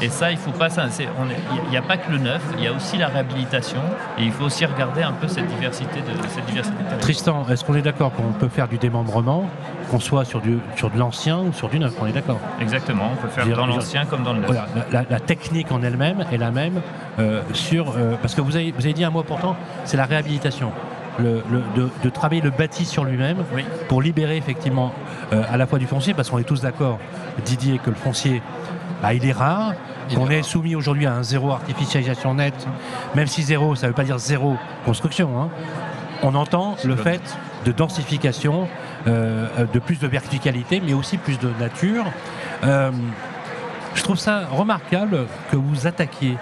Et 0.00 0.08
ça, 0.08 0.30
il 0.30 0.36
faut 0.36 0.50
pas. 0.50 0.68
Il 0.68 1.70
n'y 1.70 1.76
a 1.76 1.82
pas 1.82 1.96
que 1.96 2.10
le 2.10 2.18
neuf, 2.18 2.42
il 2.56 2.64
y 2.64 2.66
a 2.66 2.72
aussi 2.72 2.96
la 2.96 3.08
réhabilitation. 3.08 3.80
Et 4.18 4.24
il 4.24 4.32
faut 4.32 4.44
aussi 4.44 4.64
regarder 4.64 5.02
un 5.02 5.12
peu 5.12 5.28
cette 5.28 5.46
diversité 5.46 6.00
de 6.00 6.28
cette 6.28 6.46
diversité. 6.46 6.76
Tristan, 7.00 7.46
est-ce 7.48 7.64
qu'on 7.64 7.74
est, 7.74 7.82
d'accord 7.82 8.12
qu'on 8.12 8.32
peut 8.32 8.48
faire 8.48 8.68
du 8.68 8.78
démembrement, 8.78 9.48
qu'on 9.90 10.00
soit 10.00 10.24
sur, 10.24 10.40
du, 10.40 10.58
sur 10.76 10.90
de 10.90 10.98
l'ancien 10.98 11.38
ou 11.38 11.52
sur 11.52 11.68
du 11.68 11.78
neuf? 11.78 11.94
On 12.00 12.06
est 12.06 12.12
d'accord 12.12 12.38
Exactement, 12.60 13.10
on 13.12 13.16
peut 13.16 13.28
faire 13.28 13.48
dans 13.56 13.66
l'ancien 13.66 14.04
comme 14.04 14.22
dans 14.22 14.34
le 14.34 14.40
neuf. 14.40 14.56
la, 14.92 15.20
technique 15.20 15.72
en 15.72 15.82
elle-même 15.82 16.24
est 16.32 16.38
la 16.38 16.50
même 16.50 16.80
euh, 17.18 17.42
sur. 17.52 17.90
Euh, 17.90 18.14
parce 18.20 18.34
que 18.34 18.40
vous 18.40 18.56
avez, 18.56 18.72
vous 18.72 18.84
avez 18.84 18.94
dit 18.94 19.04
un 19.04 19.10
mot 19.10 19.20
important, 19.20 19.56
c'est 19.84 19.96
la 19.96 20.06
réhabilitation. 20.06 20.70
de, 21.18 22.10
travailler 22.10 22.40
le 22.40 22.50
bâti 22.50 22.84
sur 22.84 23.04
lui-même 23.04 23.38
pour 23.88 24.00
libérer 24.02 24.36
effectivement 24.36 24.92
euh, 25.32 25.42
à 25.50 25.56
la 25.56 25.66
fois 25.66 25.78
du 25.78 25.86
foncier, 25.86 26.14
parce 26.14 26.30
qu'on 26.30 26.38
est 26.38 26.44
tous 26.44 26.60
d'accord, 26.60 26.98
Didier, 27.44 27.78
que 27.78 27.90
le 27.90 27.96
foncier, 27.96 28.42
bah, 29.02 29.14
il 29.14 29.24
est 29.24 29.32
rare, 29.32 29.74
qu'on 30.14 30.28
est 30.28 30.42
soumis 30.42 30.74
aujourd'hui 30.74 31.06
à 31.06 31.14
un 31.14 31.22
zéro 31.22 31.50
artificialisation 31.50 32.34
nette, 32.34 32.66
même 33.14 33.26
si 33.26 33.42
zéro, 33.42 33.74
ça 33.74 33.86
ne 33.86 33.92
veut 33.92 33.96
pas 33.96 34.04
dire 34.04 34.18
zéro 34.18 34.56
construction. 34.84 35.40
Hein. 35.40 35.48
On 36.22 36.34
entend 36.34 36.76
le 36.84 36.96
fait 36.96 37.22
de 37.64 37.72
densification, 37.72 38.68
euh, 39.06 39.46
de 39.72 39.78
plus 39.78 39.98
de 39.98 40.06
verticalité, 40.06 40.82
mais 40.84 40.94
aussi 40.94 41.16
plus 41.16 41.38
de 41.38 41.50
nature. 41.60 42.04
Euh, 42.64 42.90
je 43.94 44.02
trouve 44.02 44.18
ça 44.18 44.46
remarquable 44.50 45.26
que 45.50 45.56
vous 45.56 45.86
attaquiez 45.86 46.36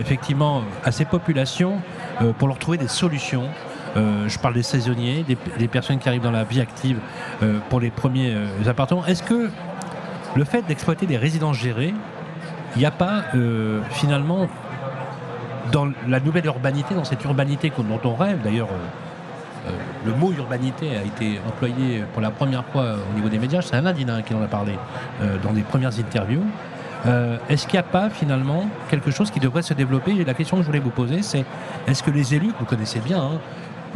effectivement 0.00 0.62
à 0.84 0.90
ces 0.90 1.04
populations 1.04 1.82
pour 2.38 2.48
leur 2.48 2.58
trouver 2.58 2.78
des 2.78 2.88
solutions 2.88 3.50
euh, 3.96 4.28
je 4.28 4.38
parle 4.38 4.54
des 4.54 4.62
saisonniers, 4.62 5.24
des, 5.24 5.68
personnes 5.68 5.98
qui 5.98 6.08
arrivent 6.08 6.22
dans 6.22 6.30
la 6.30 6.44
vie 6.44 6.60
active 6.60 6.98
euh, 7.42 7.58
pour 7.70 7.80
les 7.80 7.90
premiers 7.90 8.34
euh, 8.34 8.68
appartements. 8.68 9.06
Est-ce 9.06 9.22
que 9.22 9.50
le 10.36 10.44
fait 10.44 10.62
d'exploiter 10.62 11.06
des 11.06 11.16
résidences 11.16 11.56
gérées, 11.56 11.94
il 12.74 12.78
n'y 12.78 12.86
a 12.86 12.90
pas 12.90 13.24
finalement 13.90 14.48
dans 15.72 15.88
la 16.06 16.20
nouvelle 16.20 16.46
urbanité, 16.46 16.94
dans 16.94 17.04
cette 17.04 17.24
urbanité 17.24 17.72
dont 17.76 18.00
on 18.04 18.14
rêve, 18.14 18.42
d'ailleurs, 18.42 18.68
le 20.04 20.12
mot 20.12 20.32
urbanité 20.32 20.90
a 20.96 21.02
été 21.02 21.40
employé 21.48 22.04
pour 22.12 22.20
la 22.20 22.30
première 22.30 22.64
fois 22.66 22.96
au 23.10 23.16
niveau 23.16 23.28
des 23.28 23.38
médias, 23.38 23.62
c'est 23.62 23.76
Alain 23.76 23.92
Dinin 23.92 24.22
qui 24.22 24.34
en 24.34 24.42
a 24.42 24.46
parlé 24.46 24.74
dans 25.42 25.52
des 25.52 25.62
premières 25.62 25.98
interviews. 25.98 26.44
est-ce 27.48 27.66
qu'il 27.66 27.78
n'y 27.78 27.80
a 27.80 27.90
pas 27.90 28.10
finalement 28.10 28.68
quelque 28.90 29.10
chose 29.10 29.30
qui 29.30 29.40
devrait 29.40 29.62
se 29.62 29.72
développer? 29.72 30.12
Et 30.12 30.24
la 30.24 30.34
question 30.34 30.58
que 30.58 30.62
je 30.62 30.66
voulais 30.66 30.80
vous 30.80 30.90
poser, 30.90 31.22
c'est 31.22 31.44
est-ce 31.86 32.02
que 32.02 32.10
les 32.10 32.34
élus, 32.34 32.48
que 32.48 32.58
vous 32.58 32.66
connaissez 32.66 33.00
bien, 33.00 33.22
hein, 33.22 33.40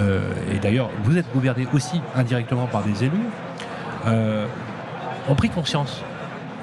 euh, 0.00 0.20
et 0.54 0.58
d'ailleurs 0.58 0.90
vous 1.04 1.16
êtes 1.16 1.30
gouverné 1.32 1.66
aussi 1.72 2.00
indirectement 2.16 2.66
par 2.66 2.82
des 2.82 3.04
élus, 3.04 3.28
euh, 4.06 4.46
ont 5.28 5.34
pris 5.34 5.50
conscience 5.50 6.02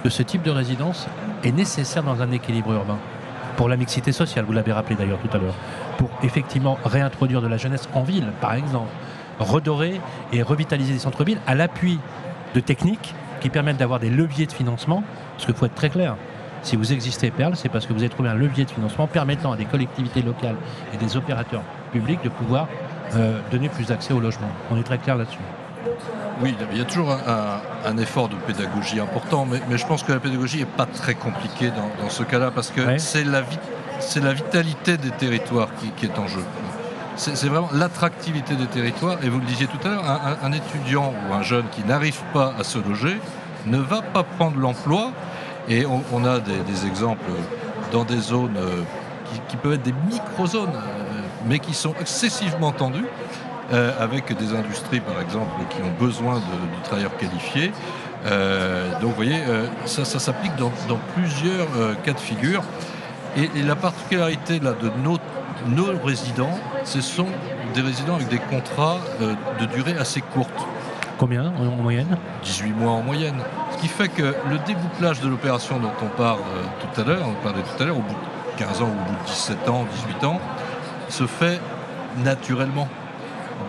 ce 0.09 0.23
type 0.23 0.43
de 0.43 0.51
résidence 0.51 1.07
est 1.43 1.51
nécessaire 1.51 2.03
dans 2.03 2.21
un 2.21 2.31
équilibre 2.31 2.71
urbain 2.73 2.97
pour 3.57 3.67
la 3.67 3.75
mixité 3.75 4.11
sociale, 4.11 4.45
vous 4.45 4.53
l'avez 4.53 4.71
rappelé 4.71 4.95
d'ailleurs 4.95 5.17
tout 5.17 5.35
à 5.35 5.39
l'heure, 5.39 5.55
pour 5.97 6.09
effectivement 6.21 6.77
réintroduire 6.85 7.41
de 7.41 7.47
la 7.47 7.57
jeunesse 7.57 7.89
en 7.93 8.03
ville, 8.03 8.27
par 8.39 8.53
exemple, 8.53 8.91
redorer 9.39 9.99
et 10.31 10.43
revitaliser 10.43 10.93
les 10.93 10.99
centres-villes 10.99 11.41
à 11.47 11.55
l'appui 11.55 11.99
de 12.53 12.59
techniques 12.59 13.15
qui 13.41 13.49
permettent 13.49 13.77
d'avoir 13.77 13.99
des 13.99 14.09
leviers 14.09 14.45
de 14.45 14.51
financement, 14.51 15.03
parce 15.33 15.45
qu'il 15.45 15.55
faut 15.55 15.65
être 15.65 15.75
très 15.75 15.89
clair, 15.89 16.15
si 16.61 16.75
vous 16.75 16.93
existez 16.93 17.31
Perle, 17.31 17.55
c'est 17.55 17.69
parce 17.69 17.85
que 17.85 17.93
vous 17.93 17.99
avez 17.99 18.09
trouvé 18.09 18.29
un 18.29 18.35
levier 18.35 18.65
de 18.65 18.71
financement 18.71 19.07
permettant 19.07 19.51
à 19.51 19.57
des 19.57 19.65
collectivités 19.65 20.21
locales 20.21 20.55
et 20.93 20.97
des 20.97 21.17
opérateurs 21.17 21.63
publics 21.91 22.23
de 22.23 22.29
pouvoir 22.29 22.67
euh, 23.15 23.39
donner 23.51 23.69
plus 23.69 23.87
d'accès 23.87 24.13
au 24.13 24.19
logement. 24.19 24.49
On 24.71 24.77
est 24.77 24.83
très 24.83 24.97
clair 24.97 25.15
là-dessus. 25.15 25.39
Oui, 26.41 26.55
il 26.71 26.77
y 26.77 26.81
a 26.81 26.85
toujours 26.85 27.11
un, 27.11 27.97
effort 27.97 28.29
de 28.29 28.35
pédagogie 28.35 28.99
important, 28.99 29.45
mais, 29.45 29.77
je 29.77 29.85
pense 29.85 30.03
que 30.03 30.11
la 30.11 30.19
pédagogie 30.19 30.59
n'est 30.59 30.65
pas 30.65 30.85
très 30.85 31.15
compliquée 31.15 31.71
dans, 31.71 32.09
ce 32.09 32.23
cas-là, 32.23 32.51
parce 32.51 32.69
que 32.69 32.97
c'est 32.97 33.23
la, 33.23 33.41
la, 34.21 34.33
vitalité 34.33 34.97
des 34.97 35.11
territoires 35.11 35.69
qui, 35.97 36.05
est 36.05 36.19
en 36.19 36.27
jeu. 36.27 36.43
C'est 37.15 37.47
vraiment 37.47 37.69
l'attractivité 37.73 38.55
des 38.55 38.67
territoires, 38.67 39.17
et 39.23 39.29
vous 39.29 39.39
le 39.39 39.45
disiez 39.45 39.67
tout 39.67 39.87
à 39.87 39.89
l'heure, 39.89 40.21
un, 40.43 40.51
étudiant 40.51 41.13
ou 41.29 41.33
un 41.33 41.41
jeune 41.41 41.65
qui 41.71 41.83
n'arrive 41.83 42.21
pas 42.33 42.53
à 42.59 42.63
se 42.63 42.77
loger 42.77 43.19
ne 43.65 43.79
va 43.79 44.01
pas 44.01 44.23
prendre 44.23 44.59
l'emploi, 44.59 45.11
et 45.69 45.85
on, 45.85 46.25
a 46.25 46.39
des, 46.39 46.85
exemples 46.85 47.31
dans 47.91 48.05
des 48.05 48.19
zones 48.19 48.55
euh, 48.57 48.83
qui, 49.25 49.41
qui 49.49 49.57
peuvent 49.57 49.73
être 49.73 49.83
des 49.83 49.95
micro-zones 50.09 50.71
mais 51.47 51.59
qui 51.59 51.73
sont 51.73 51.93
excessivement 51.99 52.71
tendus, 52.71 53.05
euh, 53.73 53.91
avec 53.99 54.31
des 54.31 54.53
industries 54.53 55.01
par 55.01 55.19
exemple 55.19 55.51
qui 55.69 55.81
ont 55.81 55.91
besoin 55.99 56.35
de, 56.35 56.83
travailleurs 56.85 57.17
qualifiés. 57.17 57.73
Euh, 58.25 58.93
donc 59.01 59.09
vous 59.09 59.15
voyez, 59.15 59.41
euh, 59.45 59.67
ça, 59.85 60.05
s'applique 60.05 60.55
dans, 60.55 60.71
plusieurs 61.15 61.67
cas 62.03 62.13
de 62.13 62.19
figure. 62.19 62.63
Et, 63.35 63.49
la 63.61 63.75
particularité 63.75 64.59
là, 64.59 64.71
de 64.71 64.89
nos, 65.03 65.17
nos 65.67 65.99
résidents, 66.01 66.57
ce 66.85 67.01
sont 67.01 67.27
des 67.73 67.81
résidents 67.81 68.15
avec 68.15 68.29
des 68.29 68.39
contrats 68.39 68.99
de 69.19 69.65
durée 69.65 69.97
assez 69.99 70.21
courte. 70.21 70.65
Combien 71.17 71.51
en 71.59 71.83
moyenne? 71.83 72.17
18 72.43 72.71
mois 72.71 72.91
en 72.93 73.01
moyenne. 73.01 73.41
Ce 73.71 73.81
qui 73.81 73.89
fait 73.89 74.07
que 74.07 74.33
le 74.49 74.59
débouclage 74.65 75.19
de 75.19 75.27
l'opération 75.27 75.77
dont 75.77 75.91
on 76.01 76.17
parle 76.17 76.39
tout 76.79 77.01
à 77.01 77.03
l'heure, 77.03 77.25
on 77.27 77.43
parlait 77.43 77.63
tout 77.63 77.83
à 77.83 77.85
l'heure, 77.85 77.97
au 77.97 78.01
bout 78.01 78.13
de 78.13 78.59
15 78.59 78.81
ans 78.81 78.85
au 78.85 79.09
bout 79.09 79.23
de 79.23 79.27
17 79.27 79.69
ans, 79.69 79.85
18 80.07 80.23
ans, 80.23 80.39
se 81.09 81.27
fait 81.27 81.59
naturellement. 82.23 82.87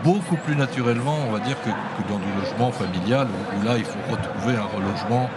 Beaucoup 0.04 0.36
plus 0.36 0.56
naturellement, 0.56 1.16
on 1.28 1.32
va 1.32 1.40
dire, 1.40 1.56
que, 1.62 1.70
dans 2.08 2.18
du 2.18 2.32
logement 2.40 2.70
familial, 2.70 3.26
où, 3.56 3.64
là, 3.64 3.76
il 3.76 3.84
faut 3.84 3.98
retrouver 4.10 4.56
un 4.56 4.64
relogement 4.64 5.28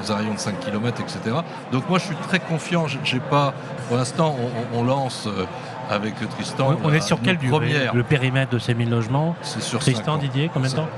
dans 0.00 0.12
un 0.12 0.16
rayon 0.16 0.34
de 0.34 0.38
5 0.38 0.60
km, 0.60 1.02
etc. 1.02 1.36
Donc 1.72 1.88
moi, 1.88 1.98
je 1.98 2.04
suis 2.06 2.16
très 2.16 2.38
confiant. 2.38 2.86
J'ai 3.04 3.20
pas, 3.20 3.54
pour 3.88 3.96
l'instant, 3.96 4.36
on, 4.72 4.82
lance 4.84 5.26
euh, 5.26 5.44
avec 5.90 6.14
Tristan. 6.30 6.76
On, 6.82 6.92
est 6.92 7.00
sur 7.00 7.20
quelle 7.20 7.38
durée 7.38 7.88
Le 7.92 8.02
périmètre 8.02 8.52
de 8.52 8.58
ces 8.58 8.74
1000 8.74 8.90
logements? 8.90 9.36
C'est 9.42 9.62
sur 9.62 9.80
Tristan, 9.80 10.16
Didier, 10.18 10.50
combien 10.52 10.70
de 10.70 10.76
temps? 10.76 10.88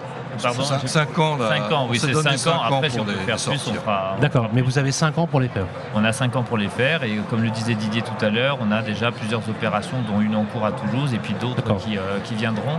Pardon 0.41 0.63
5 0.63 1.19
ans 1.19 1.37
là. 1.37 1.49
5 1.49 1.73
ans, 1.73 1.87
oui, 1.91 1.99
c'est 1.99 2.15
5 2.15 2.53
ans. 2.53 2.63
Après, 2.63 2.91
si 2.91 3.01
on 3.01 3.05
peut 3.05 3.13
faire 3.13 3.37
plus, 3.37 3.69
on 3.69 3.75
fera. 3.75 4.17
D'accord, 4.21 4.49
mais 4.53 4.63
vous 4.63 4.79
avez 4.79 4.93
5 4.93 5.19
ans 5.19 5.27
pour 5.27 5.41
les 5.41 5.49
faire 5.49 5.67
On 5.95 6.05
a 6.05 6.13
5 6.13 6.37
ans 6.37 6.43
pour 6.43 6.59
les 6.59 6.69
faire, 6.69 7.03
et 7.05 7.19
comme 7.31 7.43
le 7.43 7.51
disait 7.51 7.75
Didier 7.75 8.03
tout 8.03 8.25
à 8.25 8.31
l'heure, 8.31 8.59
on 8.61 8.71
a 8.71 8.83
déjà 8.83 9.11
plusieurs 9.11 9.47
opérations, 9.49 9.99
dont 10.03 10.21
une 10.21 10.37
en 10.37 10.45
cours 10.45 10.65
à 10.65 10.73
Toulouse, 10.73 11.13
et 11.15 11.19
puis 11.19 11.35
d'autres 11.35 11.77
qui, 11.77 11.99
euh, 11.99 12.19
qui 12.25 12.35
viendront. 12.35 12.79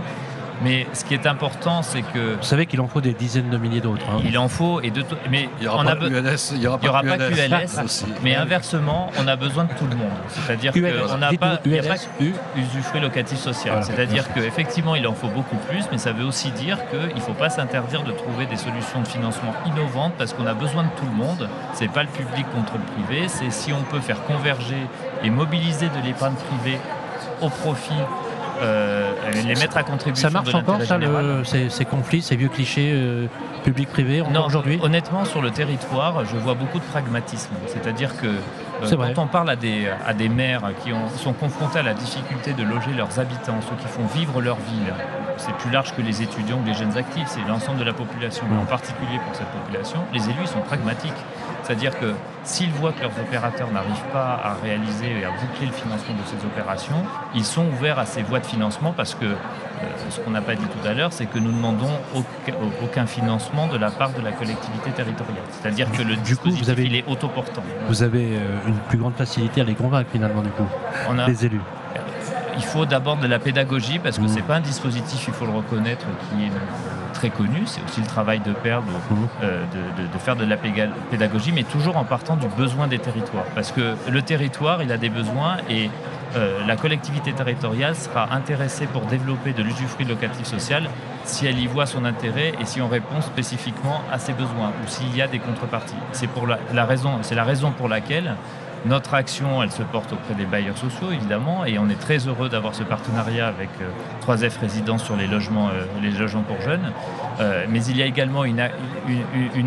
Mais 0.62 0.86
ce 0.92 1.04
qui 1.04 1.14
est 1.14 1.26
important, 1.26 1.82
c'est 1.82 2.02
que. 2.02 2.36
Vous 2.36 2.42
savez 2.42 2.66
qu'il 2.66 2.80
en 2.80 2.88
faut 2.88 3.00
des 3.00 3.12
dizaines 3.12 3.50
de 3.50 3.58
milliers 3.58 3.80
d'autres. 3.80 4.04
Hein. 4.08 4.20
Il 4.24 4.38
en 4.38 4.48
faut, 4.48 4.80
et 4.80 4.90
de 4.90 5.04
mais 5.30 5.48
il 5.58 5.62
n'y 5.62 5.68
aura, 5.68 5.84
pas 5.84 5.96
QLS, 5.96 6.52
il 6.54 6.62
y 6.62 6.66
aura, 6.66 6.78
pas, 6.78 7.02
QLS, 7.02 8.06
mais 8.22 8.34
inversement, 8.34 9.10
on 9.18 9.26
a 9.26 9.36
besoin 9.36 9.64
de 9.64 9.72
tout 9.74 9.86
le 9.86 9.96
monde. 9.96 10.10
C'est-à-dire 10.28 10.72
qu'on 10.72 11.18
n'a 11.18 11.32
pas, 11.32 11.60
ULS, 11.64 12.08
usufruit 12.56 13.00
locatif 13.00 13.38
social. 13.38 13.82
C'est-à-dire 13.84 14.32
qu'effectivement, 14.32 14.94
il 14.94 15.06
en 15.06 15.14
faut 15.14 15.28
beaucoup 15.28 15.56
plus, 15.68 15.84
mais 15.90 15.98
ça 15.98 16.12
veut 16.12 16.24
aussi 16.24 16.50
dire 16.52 16.78
qu'il 16.90 17.14
ne 17.14 17.20
faut 17.20 17.32
pas 17.32 17.50
s'interdire 17.50 18.02
de 18.02 18.12
trouver 18.12 18.46
des 18.46 18.56
solutions 18.56 19.00
de 19.00 19.08
financement 19.08 19.54
innovantes 19.66 20.14
parce 20.18 20.32
qu'on 20.32 20.46
a 20.46 20.54
besoin 20.54 20.84
de 20.84 20.90
tout 20.96 21.06
le 21.06 21.16
monde. 21.16 21.48
Ce 21.74 21.80
n'est 21.80 21.88
pas 21.88 22.02
le 22.02 22.08
public 22.08 22.46
contre 22.54 22.74
le 22.74 23.04
privé, 23.04 23.28
c'est 23.28 23.50
si 23.50 23.72
on 23.72 23.82
peut 23.82 24.00
faire 24.00 24.22
converger 24.24 24.86
et 25.22 25.30
mobiliser 25.30 25.88
de 25.88 26.06
l'épargne 26.06 26.34
privée 26.34 26.78
au 27.40 27.48
profit 27.48 27.94
euh, 28.60 29.12
les 29.32 29.54
mettre 29.54 29.76
à 29.76 29.82
contribution. 29.82 30.28
Ça 30.28 30.32
marche 30.32 30.54
encore, 30.54 30.82
ça, 30.82 30.98
ces, 31.44 31.84
conflits, 31.84 32.22
ces 32.22 32.36
vieux 32.36 32.48
clichés 32.48 32.90
euh, 32.92 33.26
public-privé 33.64 34.22
aujourd'hui 34.22 34.78
Honnêtement, 34.82 35.24
sur 35.24 35.42
le 35.42 35.50
territoire, 35.50 36.24
je 36.24 36.36
vois 36.36 36.54
beaucoup 36.54 36.78
de 36.78 36.84
pragmatisme. 36.84 37.54
C'est-à-dire 37.66 38.16
que 38.16 38.26
euh, 38.26 39.12
quand 39.14 39.22
on 39.22 39.26
parle 39.26 39.50
à 39.50 39.56
des, 39.56 39.88
à 40.06 40.12
des 40.14 40.28
maires 40.28 40.72
qui 40.82 40.90
sont 41.18 41.32
confrontés 41.32 41.78
à 41.78 41.82
la 41.82 41.94
difficulté 41.94 42.52
de 42.52 42.62
loger 42.62 42.92
leurs 42.96 43.18
habitants, 43.18 43.60
ceux 43.68 43.76
qui 43.76 43.88
font 43.88 44.06
vivre 44.06 44.40
leur 44.40 44.56
ville, 44.56 44.92
c'est 45.36 45.54
plus 45.54 45.70
large 45.70 45.94
que 45.94 46.02
les 46.02 46.22
étudiants 46.22 46.60
ou 46.62 46.66
les 46.66 46.74
jeunes 46.74 46.96
actifs, 46.96 47.26
c'est 47.26 47.46
l'ensemble 47.48 47.78
de 47.78 47.84
la 47.84 47.92
population, 47.92 48.44
mais 48.50 48.56
en 48.56 48.66
particulier 48.66 49.18
pour 49.26 49.34
cette 49.34 49.48
population, 49.48 50.00
les 50.12 50.22
élus 50.24 50.46
sont 50.46 50.60
pragmatiques. 50.60 51.12
C'est-à-dire 51.64 51.98
que 51.98 52.12
s'ils 52.44 52.70
voient 52.70 52.92
que 52.92 53.00
leurs 53.00 53.18
opérateurs 53.18 53.70
n'arrivent 53.72 54.12
pas 54.12 54.38
à 54.42 54.54
réaliser 54.62 55.20
et 55.20 55.24
à 55.24 55.30
boucler 55.30 55.66
le 55.66 55.72
financement 55.72 56.14
de 56.14 56.26
ces 56.28 56.46
opérations, 56.46 57.02
ils 57.34 57.44
sont 57.44 57.64
ouverts 57.66 57.98
à 57.98 58.04
ces 58.04 58.22
voies 58.22 58.40
de 58.40 58.46
financement 58.46 58.92
parce 58.94 59.14
que 59.14 59.24
euh, 59.24 59.36
ce 60.10 60.20
qu'on 60.20 60.30
n'a 60.30 60.42
pas 60.42 60.54
dit 60.54 60.64
tout 60.64 60.86
à 60.86 60.92
l'heure, 60.92 61.12
c'est 61.12 61.26
que 61.26 61.38
nous 61.38 61.50
ne 61.50 61.56
demandons 61.56 61.90
aucun, 62.82 63.06
financement 63.06 63.66
de 63.66 63.78
la 63.78 63.90
part 63.90 64.10
de 64.10 64.20
la 64.20 64.32
collectivité 64.32 64.90
territoriale. 64.90 65.44
C'est-à-dire 65.50 65.90
que 65.90 66.02
le 66.02 66.16
du 66.16 66.36
coup, 66.36 66.50
vous 66.50 66.70
avez, 66.70 66.84
il 66.84 66.96
est 66.96 67.04
autoportant. 67.08 67.62
Vous 67.88 68.02
avez 68.02 68.36
euh, 68.36 68.68
une 68.68 68.76
plus 68.76 68.98
grande 68.98 69.14
facilité 69.14 69.62
à 69.62 69.64
les 69.64 69.74
convaincre 69.74 70.10
finalement 70.10 70.42
du 70.42 70.50
coup, 70.50 70.66
On 71.08 71.18
a, 71.18 71.26
les 71.26 71.46
élus 71.46 71.60
il 72.56 72.62
faut 72.62 72.86
d'abord 72.86 73.16
de 73.16 73.26
la 73.26 73.40
pédagogie 73.40 73.98
parce 73.98 74.18
que 74.18 74.22
mmh. 74.22 74.28
ce 74.28 74.34
n'est 74.36 74.42
pas 74.42 74.56
un 74.56 74.60
dispositif, 74.60 75.24
il 75.26 75.34
faut 75.34 75.44
le 75.44 75.52
reconnaître, 75.52 76.06
qui 76.30 76.44
est 76.44 76.50
très 77.14 77.30
connu. 77.30 77.62
C'est 77.64 77.82
aussi 77.84 78.00
le 78.00 78.06
travail 78.06 78.40
de 78.40 78.52
père 78.52 78.82
mmh. 78.82 79.14
euh, 79.42 79.64
de, 80.12 80.18
faire 80.18 80.36
de 80.36 80.44
la 80.44 80.56
pédagogie, 80.56 81.52
mais 81.52 81.62
toujours 81.62 81.96
en 81.96 82.04
partant 82.04 82.36
du 82.36 82.48
besoin 82.48 82.86
des 82.86 82.98
territoires. 82.98 83.46
Parce 83.54 83.72
que 83.72 83.94
le 84.10 84.22
territoire, 84.22 84.82
il 84.82 84.92
a 84.92 84.98
des 84.98 85.08
besoins 85.08 85.56
et 85.70 85.88
euh, 86.36 86.58
la 86.66 86.76
collectivité 86.76 87.32
territoriale 87.32 87.94
sera 87.94 88.34
intéressée 88.34 88.86
pour 88.86 89.02
développer 89.02 89.52
de 89.52 89.62
l'usufruit 89.62 90.04
locatif 90.04 90.46
social 90.46 90.90
si 91.24 91.46
elle 91.46 91.58
y 91.58 91.66
voit 91.66 91.86
son 91.86 92.04
intérêt 92.04 92.52
et 92.60 92.64
si 92.64 92.82
on 92.82 92.88
répond 92.88 93.20
spécifiquement 93.20 94.02
à 94.12 94.18
ses 94.18 94.32
besoins 94.32 94.72
ou 94.82 94.88
s'il 94.88 95.16
y 95.16 95.22
a 95.22 95.28
des 95.28 95.38
contreparties. 95.38 95.94
C'est 96.12 96.28
la 96.72 96.84
raison, 96.84 97.20
la 97.34 97.44
raison 97.44 97.70
pour 97.70 97.88
laquelle 97.88 98.34
notre 98.84 99.14
action, 99.14 99.62
elle 99.62 99.70
se 99.70 99.82
porte 99.82 100.12
auprès 100.12 100.34
des 100.34 100.44
bailleurs 100.44 100.76
sociaux, 100.76 101.10
évidemment, 101.10 101.64
et 101.64 101.78
on 101.78 101.88
est 101.88 101.98
très 101.98 102.18
heureux 102.18 102.50
d'avoir 102.50 102.74
ce 102.74 102.82
partenariat 102.82 103.46
avec 103.46 103.70
3F 104.26 104.44
euh, 104.44 104.60
Résidence 104.60 105.04
sur 105.04 105.16
les 105.16 105.26
logements, 105.26 105.68
euh, 105.68 105.84
les 106.02 106.10
logements 106.10 106.42
pour 106.42 106.60
jeunes. 106.60 106.92
Euh, 107.40 107.64
mais 107.70 107.82
il 107.86 107.96
y 107.96 108.02
a 108.02 108.06
également 108.06 108.44
une, 108.44 108.60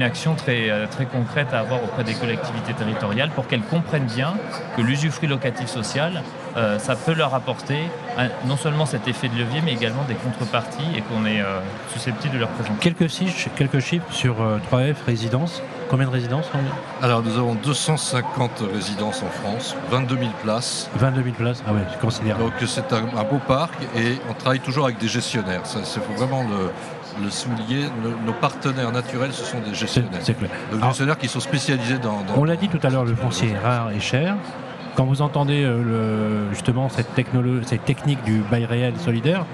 action 0.03 0.35
très 0.35 1.05
concrète 1.11 1.47
à 1.51 1.59
avoir 1.59 1.83
auprès 1.83 2.03
des 2.03 2.13
collectivités 2.13 2.73
territoriales 2.73 3.31
pour 3.31 3.47
qu'elles 3.47 3.61
comprennent 3.61 4.05
bien 4.05 4.35
que 4.75 4.81
l'usufruit 4.81 5.27
locatif 5.27 5.67
social, 5.67 6.21
ça 6.79 6.95
peut 6.95 7.13
leur 7.13 7.33
apporter 7.33 7.77
non 8.45 8.57
seulement 8.57 8.85
cet 8.85 9.07
effet 9.07 9.29
de 9.29 9.37
levier, 9.37 9.61
mais 9.63 9.73
également 9.73 10.03
des 10.07 10.15
contreparties 10.15 10.95
et 10.95 11.01
qu'on 11.01 11.25
est 11.25 11.41
euh, 11.41 11.59
susceptible 11.93 12.33
de 12.33 12.39
leur 12.39 12.49
présenter. 12.49 12.79
Quelques 12.79 13.07
chiffres, 13.07 13.49
quelques 13.55 13.79
chiffres 13.79 14.11
sur 14.11 14.35
3F 14.71 14.95
résidences. 15.05 15.61
Combien 15.89 16.07
de 16.07 16.11
résidences 16.11 16.49
Alors 17.01 17.23
nous 17.23 17.37
avons 17.37 17.55
250 17.55 18.63
résidences 18.73 19.23
en 19.23 19.29
France, 19.29 19.75
22 19.89 20.17
000 20.17 20.29
places. 20.43 20.89
22 20.95 21.23
000 21.23 21.35
places, 21.35 21.63
ah 21.65 21.73
ouais, 21.73 21.79
c'est 21.89 21.99
considérable. 21.99 22.43
Donc 22.43 22.53
c'est 22.65 22.91
un, 22.91 23.23
beau 23.23 23.39
parc 23.47 23.73
et 23.95 24.17
on 24.29 24.33
travaille 24.33 24.59
toujours 24.59 24.85
avec 24.85 24.97
des 24.97 25.07
gestionnaires. 25.07 25.61
Il 25.75 26.01
faut 26.01 26.13
vraiment 26.13 26.43
le, 26.43 27.29
souligner. 27.29 27.85
Nos, 28.25 28.33
partenaires 28.33 28.91
naturels, 28.91 29.31
ce 29.31 29.45
sont 29.45 29.59
des 29.59 29.73
gestionnaires. 29.73 30.19
C'est 30.21 30.37
clair. 30.37 30.49
Des 30.73 30.81
gestionnaires 30.81 31.17
qui 31.17 31.27
sont 31.27 31.39
spécialisés 31.39 31.99
dans... 31.99 32.23
on 32.35 32.43
l'a 32.43 32.55
dit 32.55 32.67
tout 32.67 32.79
à 32.83 32.89
l'heure, 32.89 33.05
le 33.05 33.15
foncier 33.15 33.51
est 33.51 33.57
rare 33.57 33.91
et 33.91 33.99
cher. 33.99 34.35
Quand 34.97 35.05
vous 35.05 35.21
entendez 35.21 35.63
euh, 35.63 36.49
justement 36.49 36.89
cette, 36.89 37.09
cette 37.65 37.85
technique 37.85 38.23
du 38.23 38.41
bail 38.49 38.65
réel 38.65 38.97
solidaire, 38.97 39.45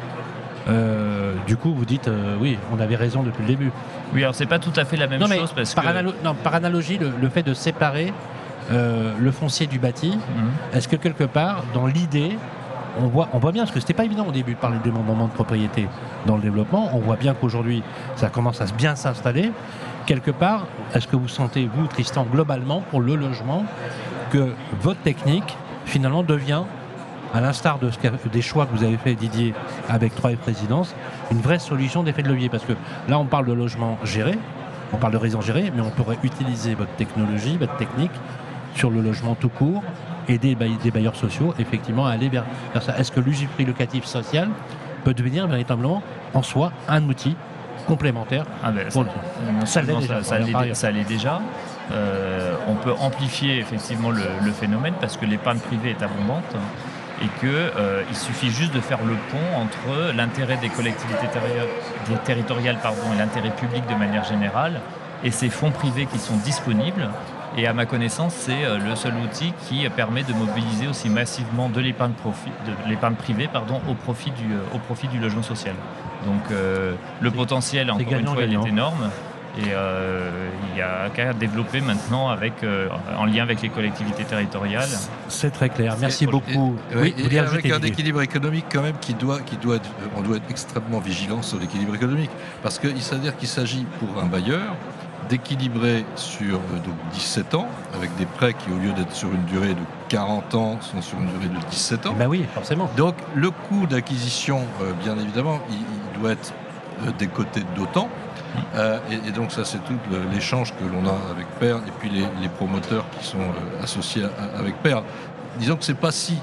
euh, 0.69 1.33
du 1.45 1.57
coup, 1.57 1.73
vous 1.73 1.83
dites 1.83 2.07
euh, 2.07 2.37
oui, 2.39 2.57
on 2.73 2.79
avait 2.79 2.95
raison 2.95 3.23
depuis 3.23 3.41
le 3.41 3.49
début. 3.49 3.69
Oui, 4.13 4.23
alors 4.23 4.33
c'est 4.33 4.45
pas 4.45 4.59
tout 4.59 4.71
à 4.77 4.85
fait 4.85 4.95
la 4.95 5.07
même 5.07 5.19
chose 5.19 5.51
parce 5.53 5.73
par, 5.73 5.83
que... 5.83 6.23
non, 6.23 6.33
par 6.33 6.55
analogie, 6.55 6.97
le, 6.97 7.27
fait 7.29 7.43
de 7.43 7.53
séparer 7.53 8.13
le 8.71 9.31
foncier 9.31 9.67
du 9.67 9.79
bâti, 9.79 10.11
mhm. 10.11 10.77
est-ce 10.77 10.87
que 10.87 10.95
quelque 10.95 11.25
part, 11.25 11.65
dans 11.73 11.87
l'idée, 11.87 12.37
on 13.01 13.07
voit, 13.07 13.27
on 13.33 13.39
voit 13.39 13.51
bien, 13.51 13.63
parce 13.63 13.73
que 13.73 13.81
c'était 13.81 13.93
pas 13.93 14.05
évident 14.05 14.25
au 14.25 14.31
début 14.31 14.53
de 14.53 14.59
parler 14.59 14.77
de 14.77 14.83
démembrement 14.83 15.27
de 15.27 15.33
propriété 15.33 15.89
dans 16.25 16.37
le 16.37 16.41
développement, 16.41 16.89
on 16.93 16.99
voit 16.99 17.17
bien 17.17 17.33
qu'aujourd'hui, 17.33 17.83
ça 18.15 18.29
commence 18.29 18.61
à 18.61 18.65
bien 18.77 18.95
s'installer. 18.95 19.51
Quelque 20.05 20.31
part, 20.31 20.67
est-ce 20.93 21.07
que 21.07 21.17
vous 21.17 21.27
sentez, 21.27 21.69
vous, 21.73 21.87
Tristan, 21.87 22.25
globalement, 22.31 22.81
pour 22.91 23.01
le 23.01 23.15
logement, 23.15 23.65
que 24.33 24.53
votre 24.81 24.99
technique, 25.01 25.55
finalement, 25.85 26.23
devient, 26.23 26.63
à 27.33 27.39
l'instar 27.39 27.77
de 27.77 27.89
ce 27.91 28.27
des 28.29 28.41
choix 28.41 28.65
que 28.65 28.75
vous 28.75 28.83
avez 28.83 28.97
fait, 28.97 29.13
Didier, 29.13 29.53
avec 29.87 30.15
trois 30.15 30.31
présidences, 30.31 30.95
une 31.31 31.39
vraie 31.39 31.59
solution 31.59 32.03
d'effet 32.03 32.23
de 32.23 32.29
levier. 32.29 32.49
Parce 32.49 32.65
que 32.65 32.73
là, 33.07 33.19
on 33.19 33.25
parle 33.25 33.45
de 33.45 33.53
logement 33.53 33.97
géré, 34.03 34.37
on 34.91 34.97
parle 34.97 35.13
de 35.13 35.17
résidence 35.17 35.45
gérée, 35.45 35.71
mais 35.75 35.81
on 35.81 35.91
pourrait 35.91 36.17
utiliser 36.23 36.73
votre 36.73 36.91
technologie, 36.95 37.57
votre 37.57 37.77
technique 37.77 38.11
sur 38.75 38.89
le 38.89 39.01
logement 39.01 39.35
tout 39.35 39.49
court, 39.49 39.83
aider 40.27 40.55
des 40.55 40.91
bailleurs 40.91 41.15
sociaux, 41.15 41.53
effectivement, 41.59 42.07
à 42.07 42.11
aller 42.11 42.29
vers, 42.29 42.45
ça. 42.81 42.97
Est-ce 42.97 43.11
que 43.11 43.19
l'usufruit 43.19 43.65
locatif 43.65 44.05
social 44.05 44.49
peut 45.03 45.13
devenir 45.13 45.47
véritablement 45.47 46.01
en 46.33 46.41
soi 46.41 46.71
un 46.87 47.03
outil 47.07 47.35
complémentaire 47.87 48.45
ah 48.63 48.71
ben, 48.71 48.89
ça, 48.89 49.81
ça 50.73 50.91
l'est 50.91 51.03
déjà. 51.03 51.41
Euh, 51.91 52.55
on 52.67 52.75
peut 52.75 52.93
amplifier 52.99 53.59
effectivement 53.59 54.09
le, 54.09 54.51
phénomène 54.51 54.93
parce 54.99 55.17
que 55.17 55.25
l'épargne 55.25 55.59
privée 55.59 55.91
est 55.91 56.03
abondante 56.03 56.55
et 57.21 57.27
qu'il 57.39 57.49
euh, 57.49 58.03
suffit 58.13 58.49
juste 58.49 58.73
de 58.73 58.79
faire 58.79 58.99
le 59.03 59.15
pont 59.31 59.57
entre 59.57 60.13
l'intérêt 60.15 60.57
des 60.57 60.69
collectivités 60.69 61.27
territoriales 62.25 62.77
pardon, 62.81 63.01
et 63.13 63.17
l'intérêt 63.17 63.51
public 63.51 63.83
de 63.87 63.95
manière 63.95 64.23
générale 64.23 64.79
et 65.23 65.31
ces 65.31 65.49
fonds 65.49 65.71
privés 65.71 66.05
qui 66.05 66.19
sont 66.19 66.37
disponibles. 66.37 67.09
Et 67.55 67.67
à 67.67 67.73
ma 67.73 67.85
connaissance, 67.85 68.33
c'est 68.33 68.65
euh, 68.65 68.79
le 68.79 68.95
seul 68.95 69.13
outil 69.15 69.53
qui 69.67 69.87
permet 69.89 70.23
de 70.23 70.33
mobiliser 70.33 70.87
aussi 70.87 71.09
massivement 71.09 71.69
de 71.69 71.79
l'épargne 71.79 72.13
privée 73.15 73.47
pardon, 73.51 73.79
au, 73.89 73.93
profit 73.93 74.31
du, 74.31 74.47
au 74.73 74.79
profit 74.79 75.07
du 75.07 75.19
logement 75.19 75.43
social. 75.43 75.75
Donc 76.25 76.41
le 77.19 77.31
potentiel, 77.31 77.91
encore 77.91 78.13
une 78.13 78.27
fois, 78.27 78.43
il 78.43 78.53
est 78.53 78.69
énorme. 78.69 79.09
Et 79.55 79.65
euh, 79.69 80.49
il 80.71 80.79
y 80.79 80.81
a 80.81 81.09
qu'à 81.09 81.33
développer 81.33 81.79
maintenant 81.79 82.29
avec, 82.29 82.63
euh, 82.63 82.89
en 83.17 83.25
lien 83.25 83.43
avec 83.43 83.61
les 83.61 83.69
collectivités 83.69 84.23
territoriales. 84.23 84.89
C'est 85.27 85.51
très 85.51 85.69
clair. 85.69 85.95
Merci 86.01 86.25
beaucoup. 86.25 86.75
oui, 86.95 87.13
et 87.17 87.39
avec 87.39 87.69
un 87.69 87.81
équilibre 87.81 88.21
économique 88.21 88.65
quand 88.71 88.81
même 88.81 88.97
qui 88.99 89.13
doit, 89.13 89.41
qui 89.41 89.57
doit 89.57 89.77
on 90.15 90.21
doit 90.21 90.37
être 90.37 90.49
extrêmement 90.49 90.99
vigilant 90.99 91.43
sur 91.43 91.59
l'équilibre 91.59 91.93
économique. 91.93 92.31
Parce 92.63 92.79
qu'il 92.79 93.01
s'avère 93.01 93.37
qu'il 93.37 93.47
s'agit 93.47 93.85
pour 93.99 94.21
un 94.21 94.25
bailleur 94.25 94.75
d'équilibrer 95.29 96.03
sur 96.15 96.55
euh, 96.55 96.79
donc 96.83 96.95
17 97.13 97.53
ans, 97.53 97.67
avec 97.95 98.13
des 98.17 98.25
prêts 98.25 98.53
qui, 98.53 98.71
au 98.71 98.77
lieu 98.77 98.91
d'être 98.93 99.13
sur 99.13 99.31
une 99.31 99.45
durée 99.45 99.75
de 99.75 99.81
40 100.09 100.55
ans, 100.55 100.81
sont 100.81 101.01
sur 101.01 101.19
une 101.19 101.27
durée 101.27 101.47
de 101.47 101.65
17 101.69 102.07
ans. 102.07 102.15
Ben 102.17 102.27
oui, 102.27 102.43
forcément. 102.55 102.89
Donc 102.97 103.15
le 103.35 103.51
coût 103.51 103.85
d'acquisition, 103.85 104.61
bien 105.03 105.17
évidemment, 105.17 105.59
il, 105.69 106.19
doit 106.19 106.31
être 106.31 106.53
décoté 107.17 107.61
d'autant. 107.75 108.09
Euh, 108.75 108.99
et, 109.27 109.31
donc 109.31 109.51
ça 109.51 109.65
c'est 109.65 109.79
tout 109.79 109.97
l'échange 110.31 110.73
que 110.73 110.83
l'on 110.83 111.07
a 111.07 111.15
avec 111.31 111.47
Perle 111.59 111.81
et 111.87 111.91
puis 111.99 112.09
les, 112.09 112.49
promoteurs 112.49 113.05
qui 113.19 113.25
sont 113.25 113.39
euh, 113.39 113.83
associés 113.83 114.23
avec 114.57 114.75
Perle. 114.81 115.03
Disons 115.59 115.75
que 115.75 115.85
c'est 115.85 115.93
pas 115.93 116.11
si 116.11 116.37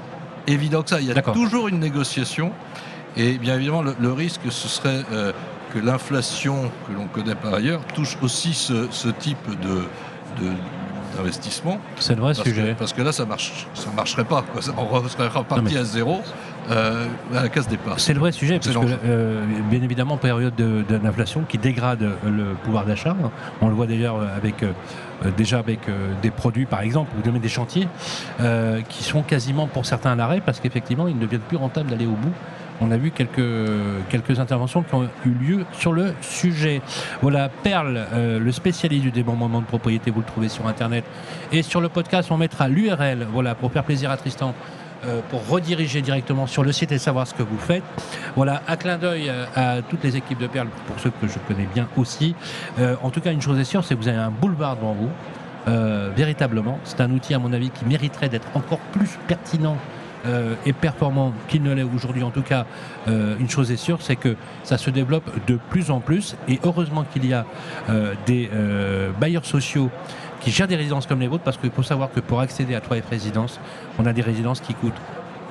évident 0.47 0.81
que 0.81 0.89
ça. 0.89 1.01
Il 1.01 1.07
y 1.07 1.11
a 1.11 1.21
toujours 1.21 1.67
une 1.67 1.79
négociation 1.79 2.51
et 3.15 3.37
bien 3.37 3.55
évidemment 3.55 3.81
le, 3.83 4.13
risque 4.13 4.41
ce 4.49 4.67
serait 4.67 5.03
euh, 5.11 5.31
que 5.73 5.79
l'inflation 5.79 6.71
que 6.87 6.93
l'on 6.93 7.07
connaît 7.07 7.35
par 7.35 7.53
ailleurs 7.53 7.81
touche 7.93 8.17
aussi 8.21 8.53
ce, 8.53 9.07
type 9.09 9.49
de, 9.61 9.83
d'investissement. 11.15 11.79
C'est 11.99 12.15
le 12.15 12.21
vrai 12.21 12.33
sujet. 12.33 12.75
parce 12.77 12.93
que 12.93 13.01
là, 13.01 13.11
ça 13.11 13.25
marche, 13.25 13.67
ça 13.73 13.89
marcherait 13.95 14.25
pas. 14.25 14.43
On 14.77 15.07
serait 15.07 15.27
reparti 15.27 15.77
à 15.77 15.83
zéro. 15.83 16.21
Euh, 16.69 17.07
à 17.35 17.43
la 17.43 17.49
case 17.49 17.67
départ. 17.67 17.99
C'est 17.99 18.13
le 18.13 18.19
vrai 18.19 18.31
sujet, 18.31 18.59
parce 18.59 18.75
que 18.75 18.85
euh, 19.05 19.43
bien 19.69 19.81
évidemment, 19.81 20.17
période 20.17 20.53
d'inflation 20.55 21.41
qui 21.47 21.57
dégrade 21.57 22.07
le 22.23 22.53
pouvoir 22.63 22.85
d'achat. 22.85 23.15
On 23.61 23.67
le 23.67 23.73
voit 23.73 23.87
d'ailleurs 23.87 24.21
avec 24.35 24.61
euh, 24.63 24.71
déjà 25.35 25.59
avec 25.59 25.79
des 26.21 26.31
produits, 26.31 26.65
par 26.65 26.81
exemple, 26.81 27.11
vous 27.15 27.23
donnez 27.23 27.39
des 27.39 27.49
chantiers 27.49 27.87
qui 28.89 29.03
sont 29.03 29.23
quasiment 29.23 29.67
pour 29.67 29.85
certains 29.85 30.11
à 30.11 30.15
l'arrêt 30.15 30.41
parce 30.43 30.59
qu'effectivement, 30.59 31.07
ils 31.07 31.15
ne 31.15 31.21
deviennent 31.21 31.41
plus 31.41 31.57
rentables 31.57 31.89
d'aller 31.89 32.07
au 32.07 32.15
bout 32.15 32.33
on 32.83 32.89
a 32.89 32.97
vu 32.97 33.11
quelques, 33.11 33.43
quelques 34.09 34.39
interventions 34.39 34.81
qui 34.81 34.95
ont 34.95 35.07
eu 35.23 35.29
lieu 35.29 35.65
sur 35.71 35.93
le 35.93 36.15
sujet. 36.21 36.81
Voilà, 37.21 37.47
Perle, 37.47 38.07
le 38.15 38.51
spécialiste 38.51 39.03
du 39.03 39.11
démembrement 39.11 39.61
de 39.61 39.67
propriété, 39.67 40.09
vous 40.09 40.21
le 40.21 40.25
trouvez 40.25 40.49
sur 40.49 40.65
Internet. 40.65 41.05
Et 41.51 41.61
sur 41.61 41.79
le 41.79 41.89
podcast, 41.89 42.31
on 42.31 42.37
mettra 42.37 42.67
l'URL, 42.69 43.27
voilà, 43.31 43.53
pour 43.53 43.71
faire 43.71 43.83
plaisir 43.83 44.09
à 44.09 44.17
Tristan. 44.17 44.55
Euh, 45.03 45.21
pour 45.31 45.47
rediriger 45.47 46.03
directement 46.03 46.45
sur 46.45 46.63
le 46.63 46.71
site 46.71 46.91
et 46.91 46.99
savoir 46.99 47.25
ce 47.25 47.33
que 47.33 47.41
vous 47.41 47.57
faites. 47.57 47.81
Voilà, 48.35 48.61
un 48.67 48.75
clin 48.75 48.99
d'œil 48.99 49.29
euh, 49.29 49.45
à 49.55 49.81
toutes 49.81 50.03
les 50.03 50.15
équipes 50.15 50.37
de 50.37 50.45
Perle, 50.45 50.67
pour 50.85 50.99
ceux 50.99 51.09
que 51.09 51.27
je 51.27 51.39
connais 51.47 51.67
bien 51.73 51.87
aussi. 51.97 52.35
Euh, 52.77 52.95
en 53.01 53.09
tout 53.09 53.19
cas, 53.19 53.31
une 53.31 53.41
chose 53.41 53.59
est 53.59 53.63
sûre, 53.63 53.83
c'est 53.83 53.95
que 53.95 53.99
vous 53.99 54.07
avez 54.07 54.19
un 54.19 54.29
boulevard 54.29 54.75
devant 54.75 54.93
vous. 54.93 55.09
véritablement, 56.15 56.79
c'est 56.83 57.01
un 57.01 57.09
outil 57.09 57.33
à 57.33 57.39
mon 57.39 57.51
avis 57.51 57.71
qui 57.71 57.85
mériterait 57.85 58.29
d'être 58.29 58.47
encore 58.53 58.79
plus 58.91 59.17
pertinent 59.27 59.77
et 60.65 60.73
performant 60.73 61.33
qu'il 61.47 61.63
ne 61.63 61.73
l'est 61.73 61.83
aujourd'hui. 61.83 62.23
En 62.23 62.31
tout 62.31 62.41
cas, 62.43 62.65
une 63.07 63.49
chose 63.49 63.71
est 63.71 63.77
sûre, 63.77 63.99
c'est 64.01 64.15
que 64.15 64.35
ça 64.63 64.77
se 64.77 64.89
développe 64.89 65.29
de 65.47 65.59
plus 65.69 65.91
en 65.91 65.99
plus. 65.99 66.35
Et 66.47 66.59
heureusement 66.63 67.05
qu'il 67.11 67.25
y 67.27 67.33
a 67.33 67.45
des 68.25 68.49
bailleurs 69.19 69.45
sociaux 69.45 69.91
qui 70.41 70.51
gèrent 70.51 70.67
des 70.67 70.75
résidences 70.75 71.05
comme 71.07 71.19
les 71.19 71.27
vôtres, 71.27 71.43
parce 71.43 71.57
qu'il 71.57 71.71
faut 71.71 71.83
savoir 71.83 72.11
que 72.11 72.19
pour 72.19 72.39
accéder 72.39 72.75
à 72.75 72.79
3F 72.79 73.09
Résidences, 73.09 73.59
on 73.99 74.05
a 74.05 74.13
des 74.13 74.21
résidences 74.21 74.59
qui 74.59 74.73
coûtent 74.73 74.93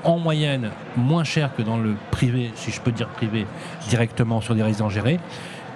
en 0.04 0.18
moyenne 0.18 0.70
moins 0.96 1.24
cher 1.24 1.50
que 1.56 1.62
dans 1.62 1.76
le 1.76 1.94
privé, 2.10 2.50
si 2.54 2.70
je 2.70 2.80
peux 2.80 2.92
dire 2.92 3.08
privé, 3.08 3.46
directement 3.88 4.40
sur 4.40 4.54
des 4.54 4.62
résidences 4.62 4.92
gérées, 4.92 5.20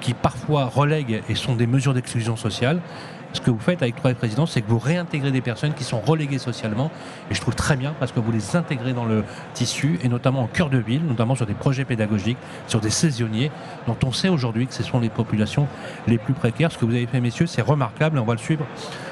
qui 0.00 0.14
parfois 0.14 0.66
relèguent 0.66 1.22
et 1.28 1.34
sont 1.34 1.54
des 1.54 1.66
mesures 1.66 1.94
d'exclusion 1.94 2.36
sociale 2.36 2.80
ce 3.34 3.40
que 3.40 3.50
vous 3.50 3.58
faites 3.58 3.82
avec 3.82 3.96
Trois 3.96 4.14
Présidents, 4.14 4.46
c'est 4.46 4.62
que 4.62 4.68
vous 4.68 4.78
réintégrez 4.78 5.30
des 5.30 5.40
personnes 5.40 5.74
qui 5.74 5.84
sont 5.84 6.00
reléguées 6.00 6.38
socialement. 6.38 6.90
Et 7.30 7.34
je 7.34 7.40
trouve 7.40 7.54
très 7.54 7.76
bien 7.76 7.94
parce 7.98 8.12
que 8.12 8.20
vous 8.20 8.32
les 8.32 8.56
intégrez 8.56 8.92
dans 8.92 9.04
le 9.04 9.24
tissu 9.54 9.98
et 10.02 10.08
notamment 10.08 10.42
en 10.42 10.46
cœur 10.46 10.70
de 10.70 10.78
ville, 10.78 11.04
notamment 11.04 11.34
sur 11.34 11.46
des 11.46 11.54
projets 11.54 11.84
pédagogiques, 11.84 12.38
sur 12.68 12.80
des 12.80 12.90
saisonniers, 12.90 13.50
dont 13.86 13.96
on 14.04 14.12
sait 14.12 14.28
aujourd'hui 14.28 14.66
que 14.66 14.74
ce 14.74 14.82
sont 14.82 15.00
les 15.00 15.08
populations 15.08 15.66
les 16.06 16.18
plus 16.18 16.32
précaires. 16.32 16.70
Ce 16.70 16.78
que 16.78 16.84
vous 16.84 16.94
avez 16.94 17.06
fait, 17.06 17.20
messieurs, 17.20 17.46
c'est 17.46 17.62
remarquable 17.62 18.18
et 18.18 18.20
on 18.20 18.24
va 18.24 18.34
le 18.34 18.38
suivre 18.38 18.64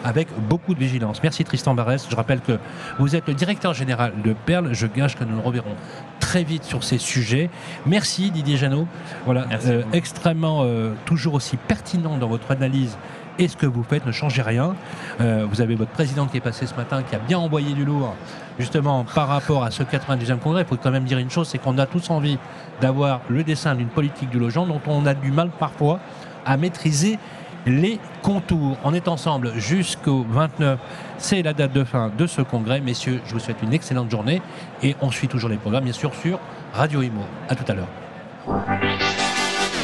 avec 0.04 0.28
beaucoup 0.48 0.74
de 0.74 0.78
vigilance. 0.78 1.22
Merci 1.22 1.44
Tristan 1.44 1.74
Barès. 1.74 2.06
Je 2.08 2.16
rappelle 2.16 2.40
que 2.40 2.58
vous 2.98 3.16
êtes 3.16 3.26
le 3.26 3.34
directeur 3.34 3.74
général 3.74 4.12
de 4.24 4.34
Perle. 4.46 4.72
Je 4.72 4.86
gage 4.86 5.16
que 5.16 5.24
nous 5.24 5.36
nous 5.36 5.42
reverrons 5.42 5.74
très 6.20 6.44
vite 6.44 6.64
sur 6.64 6.84
ces 6.84 6.98
sujets. 6.98 7.50
Merci 7.86 8.30
Didier 8.30 8.56
Janot. 8.56 8.86
Voilà, 9.24 9.46
euh, 9.66 9.82
extrêmement 9.92 10.62
euh, 10.62 10.94
toujours 11.04 11.34
aussi 11.34 11.56
pertinent 11.56 12.16
dans 12.18 12.28
votre 12.28 12.50
analyse 12.50 12.96
et 13.38 13.48
ce 13.48 13.56
que 13.56 13.66
vous 13.66 13.82
faites 13.82 14.06
ne 14.06 14.12
changez 14.12 14.42
rien. 14.42 14.74
Euh, 15.20 15.46
vous 15.48 15.60
avez 15.60 15.74
votre 15.74 15.90
président 15.90 16.26
qui 16.26 16.36
est 16.36 16.40
passé 16.40 16.66
ce 16.66 16.74
matin, 16.74 17.02
qui 17.02 17.14
a 17.14 17.18
bien 17.18 17.38
envoyé 17.38 17.74
du 17.74 17.84
lourd, 17.84 18.14
justement, 18.58 19.04
par 19.04 19.28
rapport 19.28 19.64
à 19.64 19.70
ce 19.70 19.82
92e 19.82 20.38
congrès. 20.38 20.62
Il 20.62 20.66
faut 20.66 20.76
quand 20.76 20.90
même 20.90 21.04
dire 21.04 21.18
une 21.18 21.30
chose, 21.30 21.48
c'est 21.48 21.58
qu'on 21.58 21.78
a 21.78 21.86
tous 21.86 22.10
envie 22.10 22.38
d'avoir 22.80 23.20
le 23.28 23.42
dessin 23.44 23.74
d'une 23.74 23.88
politique 23.88 24.30
du 24.30 24.38
logement 24.38 24.66
dont 24.66 24.80
on 24.86 25.06
a 25.06 25.14
du 25.14 25.30
mal 25.30 25.50
parfois 25.58 26.00
à 26.44 26.56
maîtriser 26.56 27.18
les 27.66 28.00
contours. 28.22 28.76
On 28.84 28.92
est 28.92 29.08
ensemble 29.08 29.52
jusqu'au 29.56 30.26
29. 30.28 30.78
C'est 31.18 31.42
la 31.42 31.52
date 31.52 31.72
de 31.72 31.84
fin 31.84 32.10
de 32.16 32.26
ce 32.26 32.42
congrès. 32.42 32.80
Messieurs, 32.80 33.20
je 33.24 33.32
vous 33.34 33.38
souhaite 33.38 33.62
une 33.62 33.72
excellente 33.72 34.10
journée 34.10 34.42
et 34.82 34.96
on 35.00 35.10
suit 35.10 35.28
toujours 35.28 35.50
les 35.50 35.56
programmes, 35.56 35.84
bien 35.84 35.92
sûr, 35.92 36.14
sur 36.14 36.38
Radio 36.72 37.02
Imo. 37.02 37.22
À 37.48 37.54
tout 37.54 37.64
à 37.70 37.74
l'heure. 37.74 39.11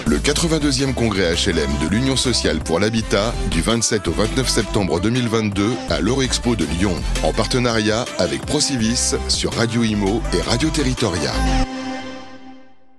Le 0.09 0.17
82e 0.17 0.95
congrès 0.95 1.35
HLM 1.35 1.69
de 1.83 1.89
l'Union 1.91 2.17
sociale 2.17 2.61
pour 2.61 2.81
l'habitat 2.81 3.35
du 3.51 3.61
27 3.61 4.09
au 4.09 4.13
29 4.13 4.49
septembre 4.49 5.01
2022 5.01 5.71
à 5.91 6.01
l'Eurexpo 6.01 6.57
de 6.57 6.65
Lyon, 6.65 6.95
en 7.23 7.35
partenariat 7.35 8.07
avec 8.19 8.41
Procivis 8.47 9.17
sur 9.29 9.53
Radio 9.53 9.83
Imo 9.85 10.23
et 10.33 10.41
Radio 10.41 10.71
Territoria. 10.71 11.33